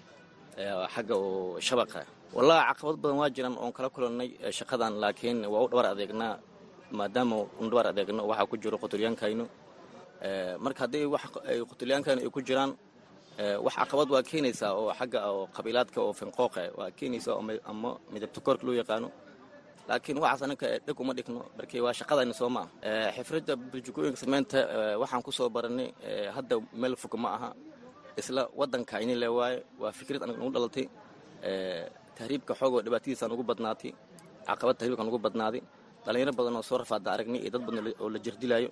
xagga 0.94 1.16
shabaqa 1.68 2.00
wallahi 2.36 2.62
caqabad 2.68 2.96
badan 3.02 3.16
waa 3.20 3.30
jiraan 3.36 3.56
oon 3.62 3.72
kala 3.76 3.88
kulannay 3.94 4.28
shaqadan 4.58 4.92
laakiin 5.02 5.38
waa 5.52 5.62
u 5.64 5.68
dhabar 5.70 5.86
adeegnaa 5.92 6.34
maadaama 6.98 7.36
un 7.60 7.68
dhabar 7.70 7.86
adeegno 7.92 8.22
waxaa 8.30 8.46
ku 8.50 8.56
jiro 8.62 8.76
qotolyaankayno 8.82 9.44
marka 10.64 10.80
haddii 10.84 11.04
wax 11.14 11.22
ay 11.48 11.60
ku 12.34 12.40
jiraan 12.46 12.72
wax 13.64 13.74
caqabad 13.80 14.08
waa 14.14 14.22
keenaysaa 14.22 14.72
oo 14.80 14.92
xagga 14.98 15.20
oo 15.30 15.46
qabiilaadka 15.56 15.98
oo 16.00 16.12
finqooqa 16.12 16.62
waa 16.78 16.90
keenaysaa 16.98 17.36
ama 17.70 17.90
midabta 18.12 18.40
koorka 18.40 18.64
loo 18.66 18.74
yaqaano. 18.80 19.08
Laakiin 19.88 20.18
waxaas 20.18 20.42
anaka 20.42 20.66
dheg 20.86 21.00
uma 21.00 21.12
dhigno 21.14 21.40
markii 21.58 21.80
waa 21.84 21.92
shaqadayna 21.92 22.32
soo 22.40 22.48
maa 22.56 22.66
xifradda 23.16 23.52
burjukooyinka 23.56 24.18
samaynta 24.22 24.58
waxaan 25.02 25.22
ku 25.22 25.30
soo 25.32 25.48
baranay 25.54 25.88
hadda 26.36 26.56
meel 26.80 26.96
fog 26.96 27.14
ma 27.22 27.28
aha 27.36 27.50
isla 28.20 28.42
waddankayni 28.60 29.14
le 29.22 29.28
waaye 29.38 29.58
waa 29.82 29.92
fikrad 29.98 30.20
anaga 30.24 30.38
nagu 30.42 30.52
dhalatay 30.56 30.86
tahriibka 32.18 32.52
xoogoo 32.60 32.80
dhibaatadiisaan 32.86 33.30
ugu 33.34 33.44
badnaatay 33.50 33.90
caqabad 34.48 34.74
tahriibkaan 34.78 35.08
ugu 35.10 35.20
badnaaday 35.26 35.62
dhallinyaro 36.04 36.32
badan 36.38 36.54
oo 36.58 36.64
soo 36.68 36.78
rafaada 36.82 37.08
aragnay 37.14 37.40
iyo 37.44 37.50
dad 37.54 37.62
badan 37.68 37.84
oo 38.02 38.08
la 38.14 38.18
jirdilaayo. 38.24 38.70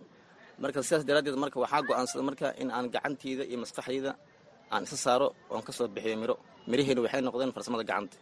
Marka 0.62 0.78
sidaas 0.86 1.04
daraaddeed 1.08 1.36
marka 1.44 1.56
waxaa 1.64 1.82
go'aansada 1.88 2.22
marka 2.28 2.46
in 2.62 2.68
aan 2.76 2.86
gacanteyda 2.94 3.42
iyo 3.50 3.58
maskaxdayda 3.62 4.12
aan 4.74 4.82
isa 4.86 4.96
saaro 5.04 5.26
oon 5.52 5.62
ka 5.66 5.72
soo 5.78 5.86
bixiyo 5.94 6.16
miro. 6.22 6.34
Miraheena 6.70 7.00
waxay 7.04 7.20
noqdeen 7.26 7.52
farsamada 7.56 7.84
gacanta. 7.90 8.16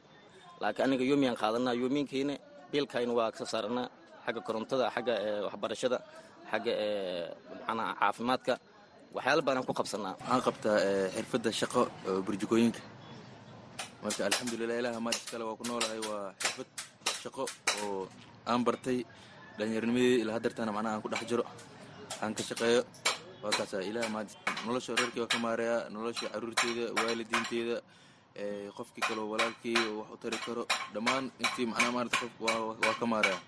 Laakiin 0.63 0.85
aniga 0.87 1.05
yoomiyaan 1.11 1.37
qaadanaa 1.43 1.75
yoomiinkayna 1.83 2.35
biilkayna 2.73 3.13
waa 3.19 3.29
ka 3.33 3.37
soo 3.41 3.49
saaranaa 3.55 3.87
xagga 4.25 4.41
korontada 4.47 4.85
xagga 4.95 5.15
waxbarashada 5.47 5.99
xagga 6.51 6.73
macnaa 7.69 7.89
caafimaadka 8.01 8.53
waxyaala 9.17 9.43
baanaan 9.47 9.67
ku 9.69 9.75
qabsanaa 9.81 10.15
waxaan 10.21 10.43
qabtaa 10.47 10.77
xirfadda 11.15 11.51
shaqo 11.61 11.81
burjukooyinka 12.27 12.81
marka 14.05 14.21
alxamdulilah 14.29 14.77
ilaah 14.81 15.01
maadis 15.07 15.25
kale 15.31 15.45
waa 15.49 15.57
ku 15.61 15.65
noolahay 15.69 16.01
waa 16.09 16.25
xirfad 16.43 16.69
shaqo 17.25 17.43
oo 17.83 18.09
aan 18.51 18.61
bartay 18.67 18.99
dhallinyarnimadii 19.59 20.21
ilaa 20.23 20.37
hadeertaana 20.39 20.73
macnaha 20.77 20.95
aan 20.97 21.03
ku 21.05 21.09
dhex 21.13 21.23
jiro. 21.31 21.45
Aan 22.23 22.33
ka 22.37 22.43
shaqeeyo 22.49 22.81
waa 23.43 23.53
kaasa 23.59 23.77
ilaah 23.91 24.09
maadis 24.15 24.35
nolosha 24.67 24.93
reerkii 24.99 25.21
waa 25.25 25.31
ka 25.35 25.39
maareeyaa 25.47 25.89
nolosha 25.95 26.27
caruurteeda 26.35 26.85
waalidiinteeda 26.99 27.77
qofkii 28.77 29.05
kaloo 29.09 29.27
walaalkii 29.33 29.77
wax 29.99 30.09
u 30.15 30.17
tari 30.23 30.39
karo. 30.47 30.63
Dhammaan 30.95 31.25
intii 31.43 31.67
macnaha 31.71 31.91
maarata 31.97 32.17
qof 32.23 32.33
waa 32.85 32.95
ka 33.01 33.07
maareeya 33.13 33.39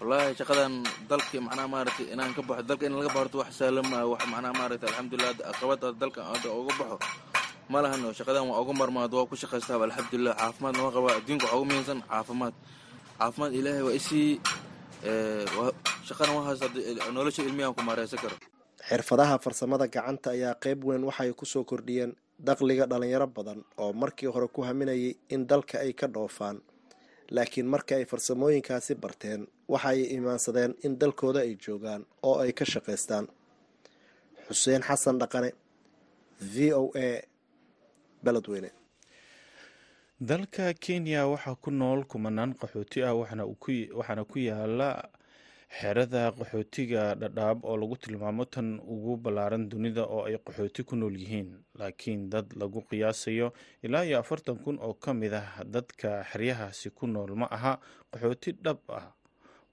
wallaahi 0.00 0.34
shaqadan 0.40 0.72
dalka 1.10 1.36
macnaha 1.46 1.68
maaragtay 1.74 2.06
inaan 2.14 2.32
ka 2.36 2.42
baxo 2.48 2.62
dalka 2.70 2.84
in 2.88 2.94
laga 2.98 3.10
baxorto 3.16 3.36
wax 3.42 3.50
sahlan 3.60 3.86
maa 3.92 4.04
wax 4.12 4.22
macnaha 4.32 4.52
maaragtay 4.60 4.88
alxamdulilah 4.90 5.32
aqabada 5.52 5.86
dalka 6.02 6.20
hadda 6.30 6.48
uga 6.60 6.72
baxo 6.80 6.96
ma 7.72 7.78
shaqadan 8.18 8.44
waa 8.50 8.60
uga 8.62 8.72
marmaad 8.80 9.10
waa 9.16 9.26
ku 9.30 9.34
shaqaystaaba 9.42 9.84
alxamdulilah 9.88 10.34
caafimaadna 10.40 10.80
waa 10.86 10.92
qabaa 10.96 11.14
adduunka 11.18 11.44
waxaa 11.46 11.56
ugu 11.58 11.66
muhiimsan 11.70 11.98
caafimaad. 12.10 12.54
Caafimaad 13.18 13.52
ilaahay 13.58 13.82
waa 13.88 13.96
isii 14.00 14.30
shaqana 16.08 16.30
waa 16.36 16.44
haysta 16.48 16.66
nolosha 17.16 17.42
ilmiyahan 17.48 17.74
ku 17.74 17.82
maareysan 17.88 18.18
karo. 18.22 18.36
Xirfadaha 18.88 19.34
farsamada 19.44 19.86
gacanta 19.94 20.30
ayaa 20.36 20.54
qayb 20.64 20.84
weyn 20.88 21.02
waxay 21.08 21.32
ku 21.32 21.44
soo 21.52 21.64
kordhiyeen 21.64 22.12
dakhliga 22.38 22.84
dhalinyaro 22.86 23.26
badan 23.36 23.64
oo 23.82 23.92
markii 23.92 24.28
hore 24.34 24.48
ku 24.54 24.60
haminayay 24.68 25.16
in 25.34 25.46
dalka 25.50 25.80
ay 25.84 25.92
ka 26.00 26.06
dhoofaan 26.06 26.60
laakiin 27.30 27.66
marka 27.66 27.94
ay 27.96 28.04
farsamooyinkaasi 28.04 28.94
barteen 28.94 29.46
waxa 29.68 29.88
ay 29.88 30.00
imaansadeen 30.16 30.74
in 30.84 30.98
dalkooda 31.00 31.40
ay 31.40 31.56
joogaan 31.64 32.02
oo 32.22 32.38
ay 32.44 32.52
ka 32.52 32.64
shaqaystaan 32.64 33.26
xuseen 34.48 34.82
xasan 34.88 35.18
dhaqane 35.20 35.50
v 36.54 36.72
o 36.72 36.90
a 36.94 37.08
beledweyne. 38.24 38.70
Dalka 40.20 40.72
kenya 40.74 41.26
waxaa 41.28 41.56
ku 41.62 41.70
nool 41.70 42.04
kumanaan 42.10 42.54
qaxooti 42.60 43.02
ah 43.02 43.14
waxaana 43.14 44.24
ku 44.24 44.38
yaalla 44.38 44.88
xerada 45.70 46.30
qaxootiga 46.32 47.14
dhadhaab 47.20 47.64
oo 47.64 47.76
lagu 47.76 47.96
tilmaamo 47.98 48.44
tan 48.44 48.78
ugu 48.86 49.16
ballaaran 49.18 49.68
dunida 49.68 50.04
oo 50.06 50.24
ay 50.24 50.38
qaxooti 50.38 50.82
ku 50.86 50.94
nool 50.96 51.16
yihiin 51.18 51.50
laakiin 51.78 52.30
dad 52.30 52.46
lagu 52.56 52.80
qiyaasayo 52.88 53.52
ilaa 53.82 54.04
iyo 54.06 54.18
afartan 54.22 54.56
kun 54.62 54.78
oo 54.80 54.94
ka 54.94 55.10
mid 55.14 55.34
ah 55.34 55.64
dadka 55.66 56.22
xeryahaasi 56.30 56.90
ku 56.94 57.06
nool 57.06 57.34
ma 57.34 57.46
aha 57.50 57.80
qaxooti 58.12 58.52
dhab 58.64 58.78
ah. 58.88 59.12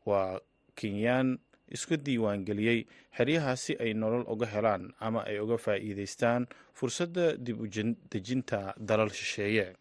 Waa 0.06 0.40
kenyaan 0.76 1.40
isku 1.72 1.96
diiwaangeliyey 1.96 2.84
xeryahaasi 3.18 3.78
ay 3.80 3.94
nolol 3.94 4.26
uga 4.28 4.46
helaan 4.54 4.92
ama 5.00 5.24
ay 5.30 5.40
uga 5.40 5.56
faa'iideystaan 5.58 6.48
fursadda 6.74 7.38
dib 7.38 7.62
u 7.64 7.68
dejinta 8.12 8.74
dalal 8.78 9.10
shisheeye 9.10 9.74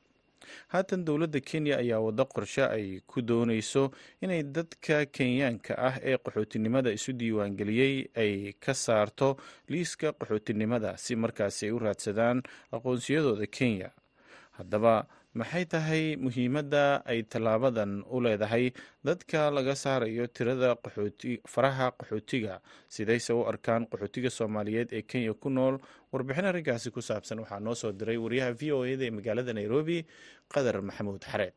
haatan 0.72 1.05
dowladda 1.05 1.40
kenya 1.40 1.76
ayaa 1.83 2.00
waddo 2.07 2.24
qorshe 2.35 2.62
ay 2.64 3.00
ku 3.07 3.22
dooneyso 3.22 3.90
inay 4.22 4.42
dadka 4.42 5.07
kenyaanka 5.07 5.72
ah 5.88 5.94
ee 6.02 6.16
qaxootinimada 6.24 6.90
isu 6.92 7.12
diiwaangeliyey 7.12 7.94
ay 8.22 8.52
ka 8.64 8.74
saarto 8.74 9.37
liiska 9.68 10.12
qaxootinimada 10.18 10.96
si 11.05 11.16
markaasi 11.16 11.66
ay 11.66 11.72
u 11.72 11.78
raadsadaan 11.78 12.42
aqoonsiyadooda 12.72 13.46
kenya 13.46 13.90
haddaba 14.59 15.07
maxay 15.35 15.65
tahay 15.65 16.17
muhiimadda 16.17 17.03
ay 17.07 17.23
tallaabadan 17.33 18.05
u 18.11 18.21
leedahay 18.21 18.73
dadka 19.05 19.51
laga 19.51 19.75
saarayo 19.75 20.27
tirada 20.27 20.77
faraha 21.49 21.91
qaxootiga? 21.99 22.61
Sidayse 22.88 23.33
u 23.33 23.45
arkaan 23.49 23.87
qaxootiga 23.93 24.31
soomaaliyeed 24.31 24.93
ee 24.93 25.03
kenya 25.03 25.35
ku 25.35 25.49
nool. 25.51 25.79
Warbixin 26.12 26.45
arrinkaasi 26.45 26.91
ku 26.93 27.01
saabsan 27.01 27.38
waxaa 27.41 27.61
noo 27.61 27.75
soo 27.75 27.93
diray 27.93 28.17
wariyaha 28.17 28.53
v 28.61 28.73
o 28.73 28.85
eda 28.85 29.05
ee 29.05 29.11
magaalada 29.11 29.53
nairobi 29.53 30.05
qadar 30.53 30.83
maxamuud 30.83 31.25
xareed 31.25 31.55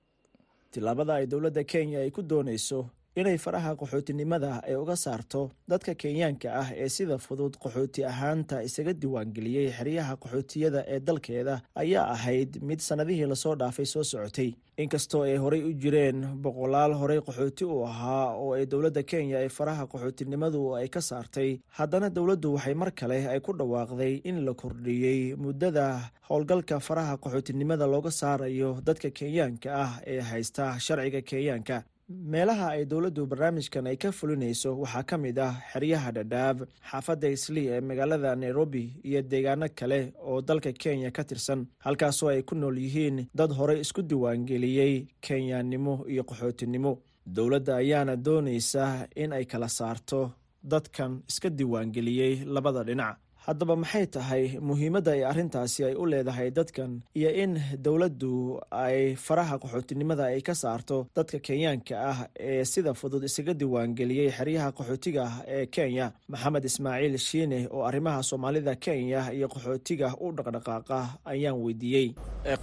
tillaabada 0.72 1.14
ay 1.20 1.26
dowladda 1.28 1.64
kenya 1.64 2.00
ay 2.00 2.12
ku 2.12 2.22
doonayso 2.24 2.88
inay 3.15 3.38
faraha 3.38 3.71
qaxootinimada 3.80 4.51
ay 4.67 4.75
uga 4.75 4.95
saarto 4.95 5.41
dadka 5.71 5.95
kenyaanka 5.95 6.47
ah 6.62 6.69
ee 6.84 6.89
sida 6.89 7.17
fudud 7.17 7.54
qaxooti 7.63 8.04
ahaanta 8.12 8.63
isaga 8.67 8.93
diiwaangeliyey 9.01 9.67
xeryaha 9.78 10.13
qaxootiyada 10.23 10.82
ee 10.93 10.99
dalkeeda 10.99 11.56
ayaa 11.84 12.06
ahayd 12.15 12.60
mid 12.69 12.80
sannadihii 12.80 13.25
la 13.32 13.36
soo 13.36 13.56
dhaafay 13.56 13.86
soo 13.86 14.04
socotay. 14.04 14.51
Inkastoo 14.84 15.21
ay 15.23 15.38
horey 15.43 15.62
u 15.63 15.71
jireen 15.84 16.19
boqolaal 16.43 16.93
horey 17.01 17.19
qaxooti 17.28 17.63
u 17.65 17.78
ahaa 17.88 18.36
oo 18.36 18.51
ay 18.58 18.65
dowladda 18.65 19.04
kenya 19.12 19.39
ee 19.45 19.49
faraha 19.49 19.88
qaxootinimadu 19.93 20.75
ay 20.80 20.88
ka 20.95 21.01
saartay 21.10 21.60
haddana 21.78 22.10
dowladdu 22.10 22.54
waxay 22.56 22.73
mar 22.82 22.91
kale 22.91 23.19
ay 23.34 23.39
ku 23.39 23.54
dhawaaqday 23.56 24.13
in 24.30 24.43
la 24.45 24.54
kordhiyey 24.54 25.36
muddada 25.45 25.86
howlgalka 26.30 26.80
faraha 26.88 27.15
qaxootinimada 27.23 27.88
looga 27.93 28.12
saarayo 28.12 28.71
dadka 28.88 29.10
kenyaanka 29.19 29.69
ah 29.84 29.91
ee 30.13 30.19
haysta 30.32 30.65
sharciga 30.86 31.21
kenyaanka 31.32 31.78
meelaha 32.10 32.70
ay 32.78 32.86
dowladdu 32.86 33.26
barnaamijkan 33.26 33.88
ay 33.88 33.98
ka 33.98 34.12
fulinayso 34.12 34.78
waxaa 34.78 35.04
ka 35.04 35.18
mid 35.18 35.39
ah 35.39 35.58
xeryaha 35.74 36.12
dhadhaab 36.13 36.58
xaafadda 36.91 37.30
islii 37.34 37.68
ee 37.74 37.82
magaalada 37.82 38.36
nairobi 38.36 38.94
iyo 39.04 39.22
deegaano 39.22 39.68
kale 39.76 40.13
oo 40.22 40.41
dalka 40.41 40.72
kenya 40.74 41.12
ka 41.12 41.24
tirsan 41.24 41.65
halkaasoo 41.80 42.30
ay 42.30 42.41
ku 42.44 42.56
nool 42.56 42.78
yihiin 42.78 43.26
dad 43.34 43.52
horey 43.58 43.80
isku 43.82 44.02
diiwaangeliyey 44.02 45.08
kenyaannimo 45.22 46.06
iyo 46.08 46.24
qaxootinimo. 46.24 47.02
Dowladda 47.26 47.76
ayaana 47.82 48.15
doonaysa 48.15 49.08
in 49.15 49.34
ay 49.34 49.46
kala 49.46 49.68
saarto 49.70 50.32
dadkan 50.63 51.24
iska 51.30 51.50
diiwaangeliyey 51.50 52.46
labada 52.46 52.84
dhinac 52.84 53.18
haddaba 53.48 53.76
maxay 53.82 54.06
tahay 54.16 54.44
muhiimadda 54.68 55.12
ay 55.16 55.22
arrintaasi 55.32 55.80
ay 55.88 55.96
u 56.02 56.06
leedahay 56.12 56.50
dadkan 56.58 56.92
iyo 57.20 57.30
in 57.44 57.52
dowladdu 57.86 58.60
ay 58.72 59.16
faraha 59.26 59.56
qaxootinimada 59.64 60.24
ay 60.34 60.42
ka 60.48 60.54
saarto 60.62 60.98
dadka 61.16 61.38
kenyaanka 61.48 61.94
ah 62.12 62.18
ee 62.40 62.64
sida 62.72 62.94
fudud 63.00 63.24
isaga 63.30 63.54
diiwaangeliyey 63.60 64.30
xeryaha 64.38 64.70
qaxootiga 64.78 65.22
ah 65.30 65.36
ee 65.56 65.66
kenya 65.76 66.06
maxamed 66.34 66.64
ismaaciil 66.70 67.18
shiine 67.28 67.60
oo 67.76 67.84
arrimaha 67.90 68.24
soomaalida 68.30 68.74
kenya 68.86 69.22
iyo 69.38 69.48
qaxootiga 69.54 70.08
u 70.26 70.32
dhaqdhaqaaqa 70.38 71.00
ayaan 71.34 71.58
weydiiyey. 71.66 72.08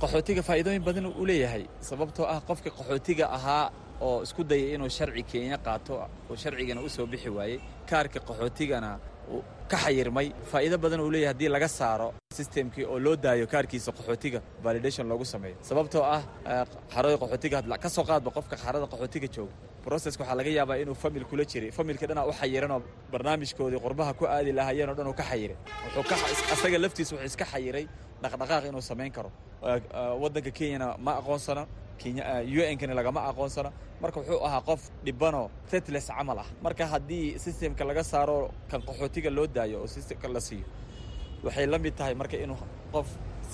Qaxootiga 0.03 0.42
faa'iidooyin 0.49 0.83
badan 0.88 1.07
uu 1.07 1.27
leeyahay 1.31 1.64
sababtoo 1.88 2.27
ah 2.35 2.40
qofka 2.49 2.71
qaxootiga 2.79 3.25
ahaa 3.37 3.66
oo 4.07 4.23
isku 4.27 4.42
dayay 4.51 4.75
inuu 4.75 4.90
sharci 4.99 5.23
kenya 5.31 5.57
qaato 5.66 5.95
oo 6.31 6.37
sharcigana 6.42 6.81
u 6.83 7.07
bixi 7.12 7.31
waayey 7.38 7.59
kaarka 7.90 8.18
qaxootigana 8.29 8.90
ka 9.72 9.76
xayirmay. 9.85 10.26
Faa'iido 10.50 10.76
badan 10.85 11.00
uu 11.04 11.11
leeyahay 11.14 11.32
haddii 11.32 11.50
laga 11.56 11.68
saaro 11.78 12.08
sistemkii 12.38 12.85
oo 12.92 12.98
loo 13.04 13.16
daayo 13.24 13.46
kaarkiisa 13.52 13.90
qaxootiga 13.98 14.38
validation 14.64 15.04
loogu 15.11 15.24
sameeyo. 15.35 15.56
Sababtoo 15.68 16.02
ah 16.16 16.22
xarada 16.94 17.16
qaxootiga 17.22 17.58
ka 17.85 17.88
soo 17.96 18.04
qaadba 18.11 18.30
qofka 18.37 18.56
xarada 18.64 18.87
qaxootiga 18.92 19.28
jooga. 19.35 19.52
Broceska 19.85 20.22
waxaa 20.22 20.37
laga 20.40 20.50
yaabaa 20.58 20.76
inuu 20.82 20.94
famil 21.02 21.24
kula 21.30 21.44
jiray. 21.50 21.70
Familka 21.78 22.04
dhanaa 22.11 22.26
u 22.30 22.32
xayiranoo 22.40 22.80
barnaamijkoodii 23.12 23.80
qurbaha 23.85 24.12
ku 24.18 24.24
aadi 24.35 24.52
lahaayeen 24.58 24.90
o 24.90 24.94
dhan 24.98 25.06
uu 25.11 25.16
ka 25.20 25.24
xayiray. 25.30 25.56
Asaga 26.54 26.78
laftiisa 26.85 27.12
wuxuu 27.14 27.26
iska 27.30 27.44
xayiray 27.52 27.85
dhaqdhaqaaq 28.22 28.64
inuu 28.70 28.80
samayn 28.90 29.12
karo. 29.16 29.30
Waddanka 30.22 30.50
kenyana 30.58 30.87
ma 30.98 31.12
aqoonsano 31.20 31.64
u-nkana 32.10 32.94
lagama 32.98 33.20
aqoonsano. 33.30 33.70
Marka 34.02 34.18
wuxuu 34.20 34.40
ahaa 34.46 34.60
qof 34.68 34.80
dhibanoo 35.04 35.46
tetles 35.70 36.06
camal 36.16 36.38
ah. 36.38 36.46
Marka 36.64 36.84
haddii 36.92 37.38
sistemka 37.44 37.84
laga 37.88 38.02
saaro 38.12 38.50
kan 38.70 38.80
qaxootiga 38.88 39.30
loo 39.36 39.46
daayo 39.46 39.76
oo 39.82 39.86
sistemka 39.86 40.26
la 40.34 40.40
siiyo 40.40 40.66
waxay 41.44 41.66
la 41.66 41.78
mid 41.84 41.94
tahay 41.98 42.14
marka 42.14 42.36
inuu 42.44 42.58
qof 42.94 43.06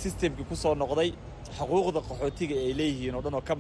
sistemkii 0.03 0.45
ku 0.51 0.57
soo 0.63 0.75
noqday 0.83 1.11
xuquuqda 1.57 2.01
qaxootiga 2.09 2.55
ay 2.65 2.73
leeyihiin 2.79 3.15
oo 3.17 3.23
dhan 3.25 3.35
oo 3.39 3.43
ka 3.49 3.55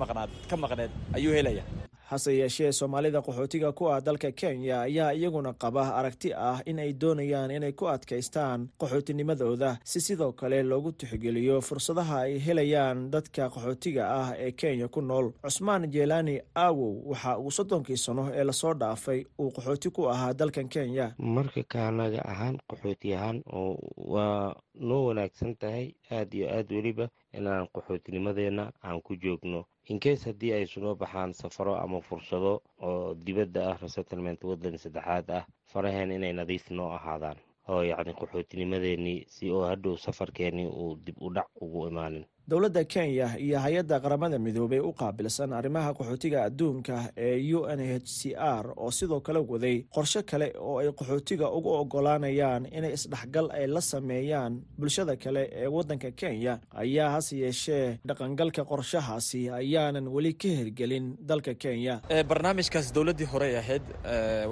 maqneed 0.62 0.90
ayuu 1.16 1.32
helaya 1.38 1.64
hase 2.10 2.32
yeeshee 2.40 2.72
soomaalida 2.72 3.20
qaxootiga 3.26 3.72
ku 3.78 3.84
ah 3.92 4.00
dalka 4.00 4.30
kenya 4.40 4.80
ayaa 4.88 5.12
iyaguna 5.18 5.52
qaba 5.62 5.82
aragti 5.98 6.32
ah 6.34 6.58
in 6.70 6.78
ay 6.78 6.92
doonayaan 7.00 7.50
inay 7.50 7.72
ku 7.72 7.84
adkaystaan 7.94 8.68
qaxootinimadooda 8.80 9.70
si 9.84 10.00
sidoo 10.00 10.32
kale 10.32 10.62
loogu 10.62 10.92
tixgeliyo 10.92 11.60
fursadaha 11.60 12.16
ay 12.26 12.38
helayaan 12.46 13.10
dadka 13.10 13.48
qaxootiga 13.54 14.04
ah 14.20 14.28
ee 14.44 14.52
kenya 14.52 14.88
ku 14.88 15.00
nool. 15.00 15.26
Cusmaan 15.44 15.90
jeelaani 15.90 16.40
aawow 16.56 16.92
waxa 17.10 17.38
uu 17.38 17.50
soddonkii 17.50 17.96
sano 17.96 18.22
ee 18.34 18.44
la 18.44 18.52
soo 18.52 18.74
dhaafay 18.74 19.24
uu 19.38 19.50
qaxooti 19.56 19.90
ku 19.90 20.08
ahaa 20.08 20.32
dalkan 20.34 20.68
kenya. 20.68 21.12
Marka 21.18 21.62
kaanaga 21.72 22.20
ahaan 22.32 22.56
qaxooti 22.70 23.14
ahaan 23.14 23.42
oo 23.52 23.76
waa 24.14 24.54
noo 24.80 25.04
wanaagsan 25.08 25.54
tahay 25.60 25.92
aad 26.10 26.34
iyo 26.34 26.46
aad 26.56 26.68
weliba 26.72 27.08
inaan 27.38 27.66
qaxootinimadeena 27.74 28.72
aan 28.84 29.00
ku 29.02 29.14
joogno 29.16 29.64
inkees 29.92 30.24
haddii 30.28 30.52
ay 30.52 30.66
sunoo 30.66 30.94
baxaan 31.02 31.32
safaro 31.40 31.74
ama 31.84 32.00
fursado 32.08 32.52
oo 32.88 33.14
dibadda 33.26 33.60
ah 33.70 33.76
resettlement 33.84 34.40
waddan 34.50 34.76
saddexaad 34.84 35.28
ah 35.38 35.44
faraheen 35.72 36.10
inay 36.16 36.32
nadiif 36.32 36.70
noo 36.70 36.90
ahaadaan 36.98 37.38
oo 37.68 37.82
yacni 37.82 38.12
qaxootinimadeenii 38.20 39.24
si 39.28 39.50
oo 39.50 39.64
hadhow 39.70 39.96
safarkeenii 39.96 40.66
uu 40.66 40.96
dib 41.06 41.16
u 41.20 41.30
dhac 41.34 41.48
ugu 41.60 41.86
imaanin. 41.88 42.24
Dowladda 42.48 42.84
kenya 42.84 43.36
iyo 43.38 43.58
hay'adda 43.60 44.00
qaramada 44.00 44.38
midoobey 44.38 44.80
u 44.80 44.92
qaabilsan 45.00 45.52
arrimaha 45.52 45.90
qaxootiga 45.92 46.44
adduunka 46.48 47.12
ee 47.16 47.54
u 47.54 47.66
n 47.68 47.80
h 47.80 48.06
c 48.18 48.32
r 48.34 48.72
oo 48.76 48.90
sidoo 48.90 49.20
kale 49.20 49.38
waday 49.38 49.84
qorshe 49.94 50.22
kale 50.30 50.52
oo 50.56 50.78
ay 50.80 50.88
qaxootiga 50.88 51.50
ugu 51.52 51.68
oggolaanayaan 51.80 52.64
inay 52.72 52.92
isdhexgal 52.96 53.50
ay 53.52 53.66
la 53.66 53.80
sameeyaan 53.80 54.62
bulshada 54.78 55.16
kale 55.16 55.42
ee 55.52 55.66
waddanka 55.76 56.10
kenya. 56.10 56.54
Ayaa 56.72 57.10
hase 57.10 57.36
yeeshee 57.44 57.98
dhaqangalka 58.08 58.64
qorshahaasi 58.64 59.50
ayaanan 59.60 60.08
weli 60.08 60.32
ka 60.32 60.48
hirgelin 60.48 61.06
dalka 61.20 61.52
kenya. 61.54 62.00
Barnaamijkaas 62.30 62.94
dowladdii 62.96 63.28
horey 63.32 63.56
ahayd 63.60 63.84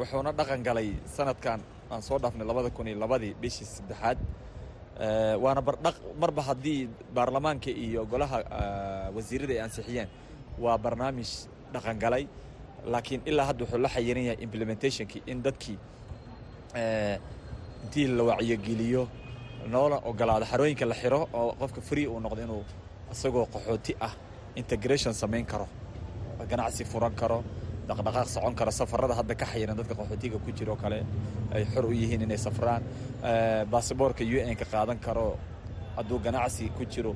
wuxuuna 0.00 0.32
dhaqan 0.36 0.60
galay 0.68 0.88
sanadkan 1.16 1.60
aan 1.90 2.02
soo 2.02 2.18
dhaafnay 2.22 2.46
labada 2.46 2.70
kun 2.76 2.86
iyo 2.88 2.98
labadii 3.04 3.34
bishii 3.42 3.64
saddexaad 3.76 4.18
waana 5.44 5.60
marba 6.20 6.42
haddii 6.48 6.88
baarlamaanka 7.14 7.70
iyo 7.70 8.00
golaha 8.12 8.38
wasiirada 9.16 9.52
ay 9.56 9.60
ansixiyeen 9.66 10.08
waa 10.58 10.78
barnaamij 10.84 11.30
dhaqangalay. 11.72 12.24
Laakiin 12.92 13.20
ilaa 13.30 13.46
hadda 13.50 13.64
wuxuu 13.64 13.78
la 13.84 13.88
xayiran 13.94 14.24
yahay 14.28 14.38
implementationkii 14.46 15.22
in 15.26 15.38
dadkii 15.42 15.78
intii 17.84 18.06
la 18.16 18.22
wacyogeliyo 18.24 19.02
noola 19.72 19.96
ogolaado 20.10 20.44
xarooyinka 20.50 20.84
la 20.86 20.94
xiro 20.94 21.20
oo 21.32 21.52
qofka 21.60 21.80
free 21.80 22.06
uu 22.06 22.20
noqdo 22.20 22.42
inuu 22.46 22.62
isagoo 23.12 23.46
qaxooti 23.54 23.92
ah 24.00 24.12
integration 24.60 25.12
samayn 25.14 25.44
karo 25.46 25.66
ganacsi 26.50 26.84
furan 26.84 27.14
karo 27.20 27.38
dhaqdhaqaaq 27.88 28.28
socon 28.28 28.54
karo 28.54 28.70
safarada. 28.70 29.14
Hadda 29.14 29.34
ka 29.34 29.46
xayiran 29.46 29.76
dadka 29.76 29.94
qaxootiga 29.94 30.38
ku 30.44 30.50
jiro 30.52 30.76
kale 30.76 30.98
ay 31.54 31.64
xor 31.72 31.84
u 31.86 31.92
yihiin 31.92 32.22
inay 32.26 32.38
safraan. 32.38 32.82
Basaboorka 33.70 34.24
u 34.24 34.36
n 34.42 34.54
ka 34.56 34.64
qaadan 34.64 34.98
karo 34.98 35.38
hadduu 35.96 36.18
ganacsi 36.18 36.68
ku 36.76 36.84
jiro 36.84 37.14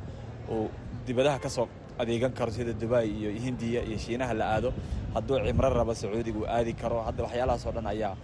uu 0.49 0.69
dibadaha 1.07 1.39
ka 1.39 1.49
soo 1.49 1.69
adeegan 1.99 2.33
karo 2.33 2.51
sida 2.51 2.73
dubai 2.73 3.07
iyo 3.11 3.31
hindiya 3.31 3.81
iyo 3.85 3.99
shiinaha 3.99 4.33
la 4.35 4.45
aado 4.57 4.73
hadduu 5.15 5.37
cimro 5.47 5.69
rabo 5.69 5.93
sacuudiga 5.95 6.39
uu 6.39 6.47
aadi 6.47 6.73
karo. 6.75 7.03
Hadda 7.07 7.23
waxyaalahaas 7.27 7.67
oo 7.67 7.73
dhan 7.73 7.87
ayaa 7.87 8.15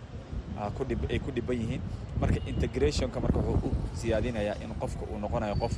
ay 1.11 1.19
ku 1.21 1.31
dhiban 1.37 1.57
yihiin. 1.61 1.83
Marka 2.21 2.41
integrationka 2.49 3.21
marka 3.21 3.39
wuxuu 3.39 3.69
u 3.69 3.97
siyaadinayaa 4.01 4.57
in 4.65 4.73
qofka 4.81 5.05
uu 5.05 5.19
noqonayo 5.21 5.55
qof 5.61 5.75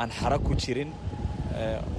aan 0.00 0.10
xara 0.10 0.38
ku 0.38 0.54
jirin 0.56 0.88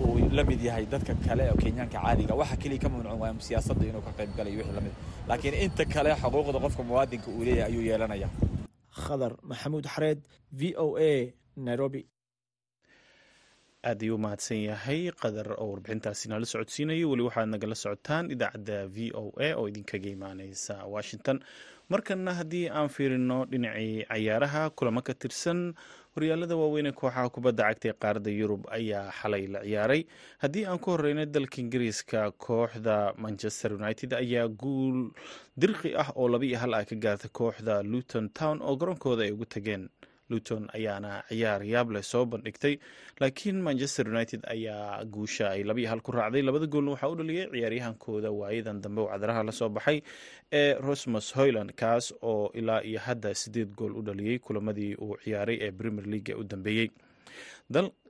uu 0.04 0.30
la 0.38 0.44
mid 0.50 0.62
yahay 0.68 0.86
dadka 0.94 1.14
kale 1.26 1.44
oo 1.52 1.58
kenyaanka 1.64 1.98
caadiga. 2.04 2.34
Waxa 2.42 2.56
keliya 2.62 2.80
ka 2.84 2.90
mamnuucan 2.90 3.20
waa 3.22 3.34
siyaasadda 3.48 3.86
inuu 3.90 4.02
ka 4.08 4.12
qayb 4.18 4.32
galayo 4.38 4.58
wixii 4.60 4.76
la 4.78 4.82
mid. 4.86 4.94
Laakiin 5.30 5.56
inta 5.66 5.84
kale 5.94 6.10
xuquuqda 6.22 6.60
qofka 6.66 6.84
muwaadinka 6.90 7.28
uu 7.36 7.44
leeyahay 7.48 7.72
ayuu 7.72 7.84
yeelanaya. 7.90 8.28
Khadar 9.04 9.32
maxamuud 9.50 9.86
xareed 9.94 10.20
v 10.60 10.62
o 10.78 10.98
a 10.98 11.34
nairobi 11.68 12.02
aad 13.84 14.02
ayuu 14.04 14.18
mahadsan 14.18 14.58
yahay. 14.70 15.12
Qadar 15.22 15.48
oo 15.60 15.68
warbixintaasi 15.74 16.30
nala 16.30 16.46
socodsiinayo. 16.46 17.10
Weli 17.12 17.24
waxaad 17.28 17.50
nagala 17.54 17.76
socotaan 17.76 18.32
idaacadda 18.32 18.88
v 18.96 19.12
o 19.14 19.32
a 19.40 19.50
oo 19.60 19.68
idinkaga 19.68 20.10
imaaneysa 20.16 20.86
washington. 20.96 21.40
Markana 21.90 22.34
haddii 22.40 22.70
aan 22.70 22.90
fiirino 22.90 23.46
dhinacii 23.46 24.06
cayaaraha 24.10 24.70
kulamo 24.70 25.02
ka 25.04 25.14
tirsan 25.14 25.74
horyaalada 26.16 26.56
waaweyn 26.56 26.92
kooxaha 26.94 27.30
kubadda 27.30 27.64
cagta 27.70 27.88
ee 27.90 27.94
qaaradda 28.04 28.32
yurub 28.40 28.64
ayaa 28.72 29.12
xalay 29.20 29.48
la 29.48 29.60
ciyaaray. 29.68 30.02
Haddii 30.44 30.66
aan 30.66 30.80
ku 30.80 30.92
horeyno 30.96 31.26
dalka 31.26 31.58
ingiriiska 31.62 32.32
kooxda 32.46 33.14
manchester 33.18 33.74
united 33.74 34.14
ayaa 34.14 34.48
guul 34.48 35.12
dirqi 35.60 35.92
ah 36.04 36.10
oo 36.16 36.28
laba 36.32 36.46
iyo 36.46 36.58
hal 36.64 36.74
ah 36.74 36.86
ka 36.86 36.96
gaartay 36.96 37.30
kooxda 37.40 37.84
luton 37.84 38.30
town 38.30 38.62
oo 38.64 38.76
garoonkooda 38.80 39.24
ay 39.28 39.32
ugu 39.36 39.46
tageen 39.46 39.90
luton 40.30 40.68
ayaana 40.78 41.12
ciyaar 41.30 41.62
yaab 41.74 41.92
leh 41.96 42.04
soo 42.12 42.26
bandhigtay 42.26 42.76
laakiin 43.20 43.62
manchester 43.68 44.06
united 44.14 44.42
ayaa 44.56 45.06
guusha 45.16 45.50
ay 45.56 45.64
laba 45.64 45.80
iyo 45.80 45.90
hal 45.90 46.02
ku 46.02 46.12
raacday. 46.12 46.42
Labada 46.42 46.68
goolna 46.68 46.92
waxaa 46.96 47.10
u 47.10 47.16
dhaliyay 47.16 47.48
ciyaaryahankooda 47.54 48.32
waayadan 48.32 48.82
dambe 48.82 49.02
oo 49.02 49.10
cadaraha 49.14 49.44
la 49.44 49.52
soo 49.52 49.70
baxay 49.70 50.02
ee 50.52 50.74
rosmus 50.88 51.34
hoyland 51.36 51.72
kaas 51.82 52.14
oo 52.22 52.52
ilaa 52.54 52.82
iyo 52.84 53.00
hadda 53.00 53.36
sideed 53.36 53.76
gool 53.76 53.94
u 53.98 54.02
dhaliyey 54.02 54.40
kulamadii 54.40 54.96
uu 54.96 55.18
ciyaaray 55.24 55.58
ee 55.62 55.72
premier 55.72 56.06
league 56.14 56.34
u 56.36 56.44
dambeeyey 56.44 56.90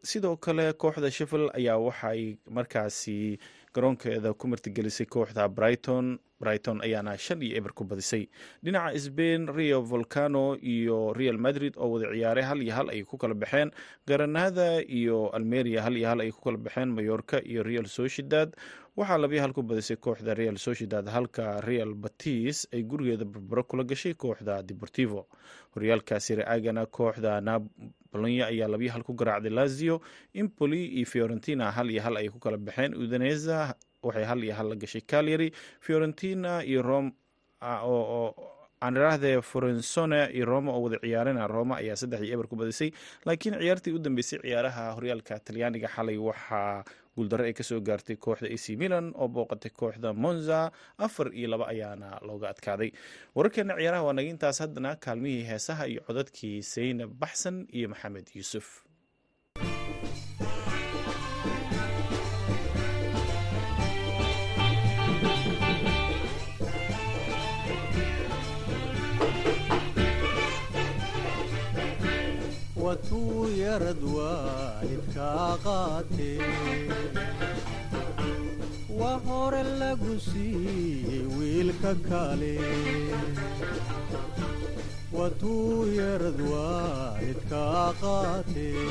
sidoo 0.03 0.35
kale 0.37 0.73
kooxda 0.73 1.11
sheffield 1.11 1.49
ayaa 1.53 1.77
waxay 1.77 2.35
markaasi 2.49 3.39
garoonkeeda 3.73 4.33
ku 4.33 4.47
martigelisay 4.47 5.05
kooxda 5.05 5.47
brighton 5.49 6.19
brighton 6.43 6.83
ayaana 6.83 7.15
shan 7.17 7.39
iyo 7.41 7.55
eber 7.59 7.71
ku 7.73 7.83
badisay. 7.87 8.27
Dhinaca 8.63 8.99
sbain 8.99 9.47
rio 9.57 9.81
volcano 9.81 10.59
iyo 10.59 11.13
real 11.15 11.37
madrid 11.47 11.73
oo 11.79 11.89
wada 11.95 12.11
ciyaaray 12.11 12.43
hal 12.43 12.59
iyo 12.67 12.73
hal 12.75 12.89
ay 12.91 13.01
ku 13.07 13.17
kala 13.17 13.33
baxeen. 13.33 13.71
Garanada 14.07 14.83
iyo 14.83 15.29
almeria 15.31 15.81
hal 15.87 15.95
iyo 15.97 16.07
hal 16.11 16.19
ay 16.21 16.31
ku 16.35 16.41
kala 16.43 16.57
baxeen. 16.57 16.91
Mayorka 16.91 17.39
iyo 17.51 17.63
real 17.63 17.85
sociedad 17.87 18.51
waxaa 18.99 19.17
labiyo 19.17 19.41
hal 19.41 19.53
ku 19.57 19.63
badisay 19.63 19.97
kooxda 19.97 20.35
real 20.37 20.57
sociedad 20.61 21.07
halka 21.09 21.61
real 21.65 21.95
batis 21.95 22.67
ay 22.73 22.83
gurigeeda 22.83 23.25
barbaro 23.25 23.63
kula 23.63 23.83
gashay 23.83 24.13
kooxda 24.13 24.61
deportivo. 24.61 25.25
Horyaalka 25.73 26.19
siriagana 26.19 26.85
kooxda 26.85 27.41
napolonia 27.41 28.45
ayaa 28.53 28.67
labiyo 28.69 28.91
hal 28.93 29.03
ku 29.07 29.13
garaacday 29.17 29.49
lazio. 29.49 30.01
Impoli 30.33 30.85
iyo 30.99 31.05
fiorentina 31.09 31.71
hal 31.71 31.89
iyo 31.89 32.01
hal 32.05 32.17
ay 32.21 32.29
ku 32.29 32.37
kala 32.39 32.57
baxeen. 32.57 32.93
Udaneza 32.93 33.73
waxay 34.03 34.23
hal 34.29 34.43
iyo 34.43 34.53
hal 34.59 34.67
la 34.69 34.75
gashay. 34.75 35.01
Calyary 35.01 35.49
fiorentina 35.79 36.63
iyo 36.63 36.81
rom 36.81 37.11
oo 37.61 38.35
aan 38.83 38.95
idhaahdee 38.99 39.41
forensone 39.41 40.19
iyo 40.35 40.45
roma 40.45 40.71
oo 40.75 40.81
wada 40.83 40.97
ciyaarana 41.03 41.47
roma 41.47 41.75
ayaa 41.79 41.95
saddex 41.95 42.21
iyo 42.21 42.33
eber 42.35 42.47
ku 42.51 42.55
badisay. 42.55 42.91
Laakiin 43.25 43.55
ciyaartii 43.59 43.93
u 43.95 43.99
dambeysay 43.99 44.39
ciyaaraha 44.43 44.91
horyaalka 44.97 45.39
talyaaniga 45.39 45.87
xalay 45.95 46.17
waxaa 46.17 46.83
guuldarre 47.15 47.45
ay 47.47 47.53
ka 47.53 47.63
soo 47.63 47.79
gaartay 47.79 48.15
kooxda 48.19 48.49
ac 48.51 48.65
milan 48.75 49.13
oo 49.15 49.27
booqatay 49.27 49.71
kooxda 49.71 50.11
monza. 50.13 50.71
Afar 50.97 51.31
iyo 51.31 51.47
laba 51.47 51.67
ayaana 51.71 52.19
looga 52.27 52.49
adkaaday. 52.51 52.91
Wararkeena 53.35 53.79
ciyaaraha 53.79 54.03
waa 54.03 54.13
naga 54.17 54.29
intaas 54.35 54.59
haddana 54.59 54.95
kaalmihii 54.99 55.47
heesaha 55.47 55.87
iyo 55.87 56.01
codadkii 56.07 56.59
saynab 56.63 57.11
baxsan 57.23 57.63
iyo 57.71 57.87
maxamed 57.89 58.27
yuusuf 58.35 58.82
watuu 72.83 73.47
yarad 73.61 74.01
waalidkaa 74.15 75.57
qaatee 75.65 76.49
waa 78.99 79.17
hore 79.27 79.63
lagu 79.81 80.13
siiyey 80.27 81.21
wiilka 81.37 81.93
kale 82.09 82.53
watuu 85.17 85.85
yarad 85.99 86.39
waalidkaa 86.53 87.87
qaatee 88.01 88.87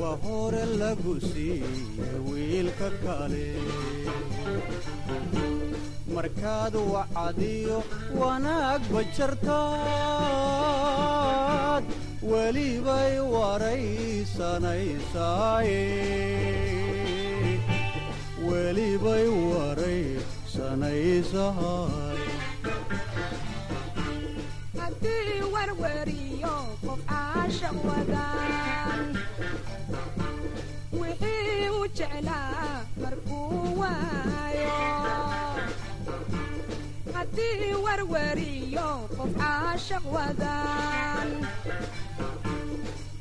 waa 0.00 0.16
hore 0.26 0.64
lagu 0.82 1.14
siiyey 1.30 2.16
wiilka 2.30 2.90
kale 3.04 3.46
markaad 6.14 6.74
wacadiyo 6.94 7.78
wanaag 8.20 8.82
bajartaad 8.94 10.57
waraysanaysaay 13.34 15.72
welibay 18.48 19.26
waraysanaysahay 19.52 22.20
haddii 24.80 25.38
warwariyo 25.54 26.56
qof 26.86 27.00
caasha 27.10 27.70
wadaan 27.88 29.02
wixii 31.00 31.68
u 31.78 31.80
jeclaa 31.98 32.72
markuu 33.02 33.62
waayo 33.80 34.47
haddii 37.32 37.74
warwariyo 37.84 38.88
qof 39.16 39.30
caashaq 39.40 40.04
wadaan. 40.14 41.28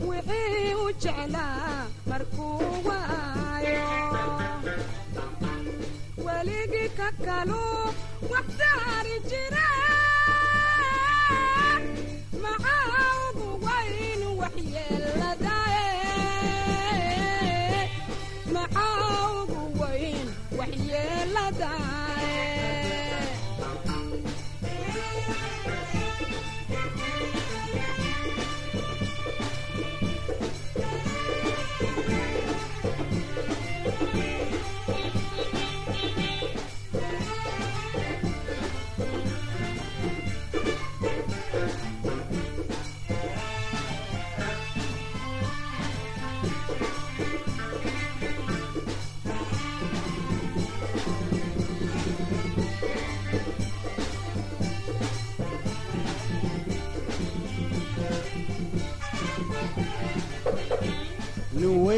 Wixii 0.07 0.73
u 0.83 0.85
jeclaa 1.01 1.87
markuu 2.09 2.87
waayo. 2.87 3.89
Weligii 6.25 6.89
ka 6.97 7.09
kalu 7.25 7.65
wax 8.31 8.45
saari 8.59 9.15
jira. 9.29 9.67
Maxaa 12.43 13.09
ugu 13.29 13.49
wayn 13.65 14.21
waxyeeladae 14.41 15.06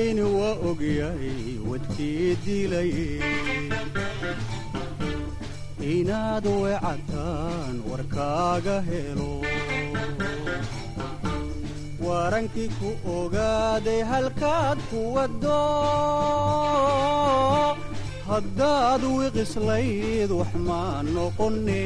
weyni 0.10 0.22
waa 0.40 0.56
ogyahay 0.70 1.58
wadkii 1.70 2.36
dilaye 2.46 3.10
inaad 5.96 6.46
weecataan 6.62 7.76
warkaaga 7.90 8.78
helo 8.90 9.32
warankii 12.06 12.70
ku 12.80 12.90
ogaaday 13.18 14.02
halkaad 14.12 14.80
ku 14.90 15.00
waddo 15.16 15.60
haddaad 18.30 19.04
wiqislayd 19.20 20.32
wax 20.40 20.54
maa 20.70 21.04
noqone 21.16 21.84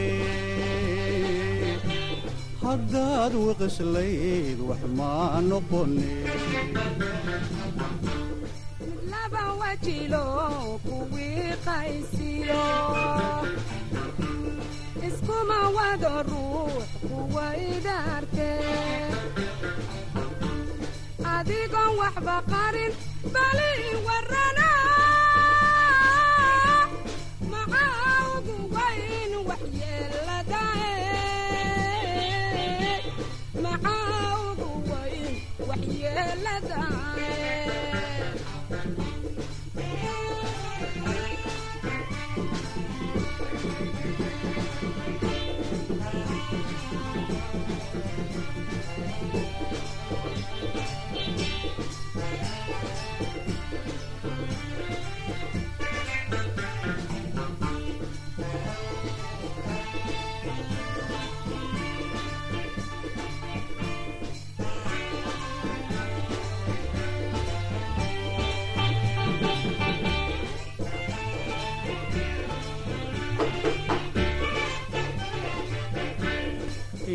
haddaad 2.64 3.34
wiqislayd 3.46 4.60
wax 4.70 4.82
maa 5.00 5.42
noqone 5.50 6.12
iskuma 15.08 15.60
wado 15.76 16.14
ruux 16.30 16.84
kuwaydaarte 17.08 18.52
adigoon 21.36 21.92
waxba 22.02 22.38
qarin 22.52 22.94
bali 23.34 23.72
warana. 24.08 24.70
Maxaa 27.52 28.18
ugu 28.38 28.56
wayn 28.76 29.32
waxyeeladae 29.50 30.94
maxaa 33.64 34.32
ugu 34.50 34.70
wayn 34.92 35.34
waxyeeladae 35.70 37.13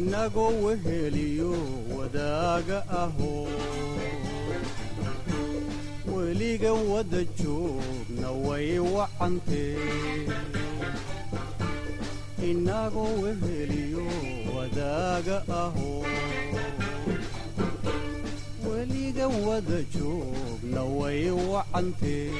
inagoo 0.08 0.52
weheliyo 0.64 1.52
wadaaga 1.98 2.78
ahoo 2.88 3.48
weliga 6.16 6.72
wadda 6.72 7.24
joogna 7.38 8.30
way 8.46 8.78
wacantee 8.78 9.76
inagoo 12.50 13.12
weheliyo 13.22 14.06
wadaaga 14.56 15.42
ahoo 15.48 16.04
weliga 18.70 19.26
wadda 19.28 19.82
joogna 19.94 20.82
way 20.82 21.30
wacantee 21.30 22.30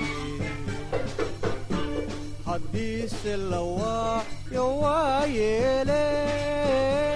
haddiise 2.47 3.37
la 3.37 3.61
waayo 3.61 4.79
waa 4.81 5.27
yeeley 5.27 7.08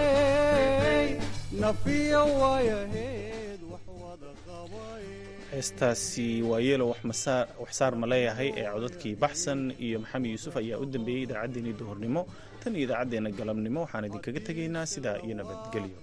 heestaasi 5.52 6.26
waa 6.50 6.60
yeelo 6.66 6.86
wax 6.92 7.00
saar 7.78 7.94
ma 8.00 8.06
leeyahay 8.12 8.48
ee 8.60 8.66
codadkii 8.74 9.14
baxsan 9.24 9.60
iyo 9.86 9.96
maxamed 10.02 10.30
yuusuf 10.34 10.54
ayaa 10.62 10.78
u 10.82 10.86
dambeeyey 10.94 11.22
idaacaddeenii 11.26 11.74
duhurnimo. 11.80 12.22
Tan 12.62 12.72
iyo 12.76 12.84
idaacaddeenna 12.86 13.30
galabnimo 13.38 13.80
waxaan 13.84 14.04
idinkaga 14.08 14.40
tegaynaa 14.48 14.86
sidaa 14.94 15.16
iyo 15.26 15.34
nabadgelyo 15.40 15.98